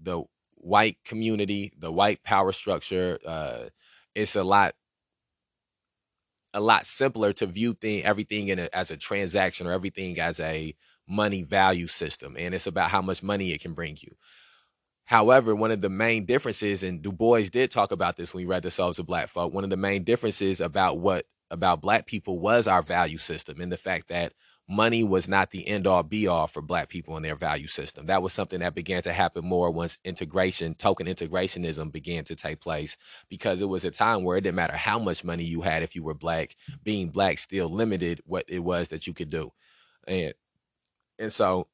the 0.00 0.22
white 0.54 0.98
community 1.04 1.72
the 1.78 1.92
white 1.92 2.22
power 2.22 2.52
structure 2.52 3.18
uh 3.26 3.64
it's 4.14 4.36
a 4.36 4.44
lot 4.44 4.74
a 6.52 6.60
lot 6.60 6.86
simpler 6.86 7.32
to 7.34 7.46
view 7.46 7.74
thing 7.74 8.04
everything 8.04 8.48
in 8.48 8.58
a, 8.58 8.68
as 8.72 8.90
a 8.90 8.96
transaction 8.96 9.66
or 9.66 9.72
everything 9.72 10.18
as 10.18 10.40
a 10.40 10.74
money 11.08 11.42
value 11.42 11.86
system. 11.86 12.36
And 12.38 12.54
it's 12.54 12.66
about 12.66 12.90
how 12.90 13.02
much 13.02 13.22
money 13.22 13.52
it 13.52 13.60
can 13.60 13.74
bring 13.74 13.96
you 14.00 14.16
However, 15.06 15.54
one 15.54 15.70
of 15.70 15.80
the 15.80 15.88
main 15.88 16.24
differences, 16.24 16.82
and 16.82 17.00
Du 17.00 17.12
Bois 17.12 17.44
did 17.50 17.70
talk 17.70 17.92
about 17.92 18.16
this 18.16 18.34
when 18.34 18.42
he 18.42 18.46
read 18.46 18.64
The 18.64 18.70
Souls 18.70 18.98
of 18.98 19.06
Black 19.06 19.28
Folk, 19.28 19.52
one 19.52 19.64
of 19.64 19.70
the 19.70 19.76
main 19.76 20.04
differences 20.04 20.60
about 20.60 20.98
what 20.98 21.26
about 21.50 21.80
black 21.80 22.06
people 22.06 22.40
was 22.40 22.66
our 22.66 22.82
value 22.82 23.18
system 23.18 23.60
and 23.60 23.70
the 23.70 23.76
fact 23.76 24.08
that 24.08 24.32
money 24.68 25.04
was 25.04 25.28
not 25.28 25.52
the 25.52 25.68
end 25.68 25.86
all 25.86 26.02
be 26.02 26.26
all 26.26 26.48
for 26.48 26.60
black 26.60 26.88
people 26.88 27.16
in 27.16 27.22
their 27.22 27.36
value 27.36 27.68
system. 27.68 28.06
That 28.06 28.20
was 28.20 28.32
something 28.32 28.58
that 28.60 28.74
began 28.74 29.00
to 29.04 29.12
happen 29.12 29.44
more 29.44 29.70
once 29.70 29.96
integration, 30.04 30.74
token 30.74 31.06
integrationism 31.06 31.92
began 31.92 32.24
to 32.24 32.34
take 32.34 32.60
place 32.60 32.96
because 33.28 33.62
it 33.62 33.68
was 33.68 33.84
a 33.84 33.92
time 33.92 34.24
where 34.24 34.36
it 34.36 34.40
didn't 34.40 34.56
matter 34.56 34.76
how 34.76 34.98
much 34.98 35.22
money 35.22 35.44
you 35.44 35.60
had 35.60 35.84
if 35.84 35.94
you 35.94 36.02
were 36.02 36.14
black, 36.14 36.56
being 36.82 37.10
black 37.10 37.38
still 37.38 37.68
limited 37.68 38.20
what 38.26 38.44
it 38.48 38.60
was 38.60 38.88
that 38.88 39.06
you 39.06 39.14
could 39.14 39.30
do. 39.30 39.52
And 40.08 40.34
and 41.18 41.32
so 41.32 41.68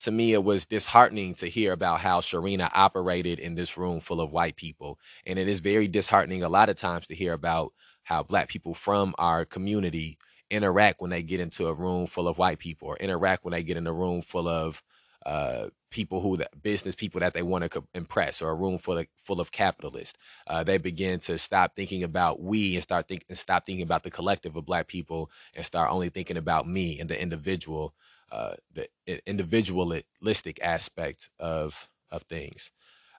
to 0.00 0.10
me, 0.10 0.32
it 0.32 0.44
was 0.44 0.66
disheartening 0.66 1.34
to 1.36 1.48
hear 1.48 1.72
about 1.72 2.00
how 2.00 2.20
Sherrena 2.20 2.70
operated 2.74 3.38
in 3.38 3.54
this 3.54 3.76
room 3.76 4.00
full 4.00 4.20
of 4.20 4.32
white 4.32 4.56
people. 4.56 4.98
And 5.26 5.38
it 5.38 5.48
is 5.48 5.60
very 5.60 5.88
disheartening 5.88 6.42
a 6.42 6.48
lot 6.48 6.68
of 6.68 6.76
times 6.76 7.06
to 7.08 7.14
hear 7.14 7.32
about 7.32 7.72
how 8.04 8.22
black 8.22 8.48
people 8.48 8.74
from 8.74 9.14
our 9.18 9.44
community 9.44 10.18
interact 10.50 11.00
when 11.00 11.10
they 11.10 11.22
get 11.22 11.40
into 11.40 11.66
a 11.66 11.74
room 11.74 12.06
full 12.06 12.28
of 12.28 12.38
white 12.38 12.58
people 12.58 12.88
or 12.88 12.96
interact 12.98 13.44
when 13.44 13.52
they 13.52 13.62
get 13.62 13.76
in 13.76 13.86
a 13.86 13.92
room 13.92 14.22
full 14.22 14.48
of 14.48 14.82
uh, 15.26 15.68
people 15.90 16.20
who 16.20 16.36
the 16.36 16.48
business 16.62 16.94
people 16.94 17.20
that 17.20 17.34
they 17.34 17.42
want 17.42 17.70
to 17.70 17.84
impress 17.94 18.42
or 18.42 18.50
a 18.50 18.54
room 18.54 18.78
full 18.78 18.98
of 18.98 19.06
full 19.16 19.40
of 19.40 19.50
capitalists 19.52 20.18
uh, 20.46 20.62
they 20.64 20.78
begin 20.78 21.18
to 21.18 21.36
stop 21.38 21.74
thinking 21.74 22.04
about 22.04 22.40
we 22.40 22.74
and 22.76 22.82
start 22.84 23.08
thinking 23.08 23.34
stop 23.34 23.66
thinking 23.66 23.82
about 23.82 24.04
the 24.04 24.10
collective 24.10 24.56
of 24.56 24.66
black 24.66 24.86
people 24.86 25.30
and 25.54 25.66
start 25.66 25.90
only 25.90 26.08
thinking 26.08 26.36
about 26.36 26.68
me 26.68 27.00
and 27.00 27.10
the 27.10 27.20
individual 27.20 27.94
uh, 28.30 28.54
the 28.72 28.88
individualistic 29.26 30.58
aspect 30.62 31.28
of 31.38 31.88
of 32.10 32.22
things. 32.22 32.70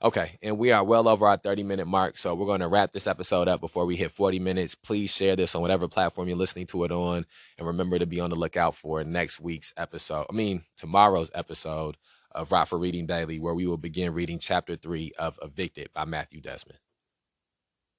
Okay, 0.03 0.37
and 0.43 0.59
we 0.59 0.71
are 0.71 0.83
well 0.83 1.07
over 1.07 1.27
our 1.27 1.37
30 1.37 1.63
minute 1.63 1.87
mark, 1.87 2.17
so 2.17 2.35
we're 2.35 2.45
going 2.45 2.59
to 2.59 2.67
wrap 2.67 2.91
this 2.91 3.07
episode 3.07 3.47
up 3.47 3.59
before 3.59 3.85
we 3.87 3.95
hit 3.95 4.11
40 4.11 4.37
minutes. 4.37 4.75
Please 4.75 5.09
share 5.09 5.35
this 5.35 5.55
on 5.55 5.61
whatever 5.61 5.87
platform 5.87 6.27
you're 6.27 6.37
listening 6.37 6.67
to 6.67 6.83
it 6.83 6.91
on, 6.91 7.25
and 7.57 7.67
remember 7.67 7.97
to 7.97 8.05
be 8.05 8.19
on 8.19 8.29
the 8.29 8.35
lookout 8.35 8.75
for 8.75 9.03
next 9.03 9.39
week's 9.39 9.73
episode. 9.75 10.27
I 10.29 10.33
mean, 10.33 10.65
tomorrow's 10.77 11.31
episode 11.33 11.97
of 12.31 12.51
Rock 12.51 12.67
for 12.67 12.77
Reading 12.77 13.07
Daily, 13.07 13.39
where 13.39 13.55
we 13.55 13.65
will 13.65 13.77
begin 13.77 14.13
reading 14.13 14.37
chapter 14.37 14.75
three 14.75 15.13
of 15.17 15.39
Evicted 15.41 15.89
by 15.93 16.05
Matthew 16.05 16.41
Desmond. 16.41 16.77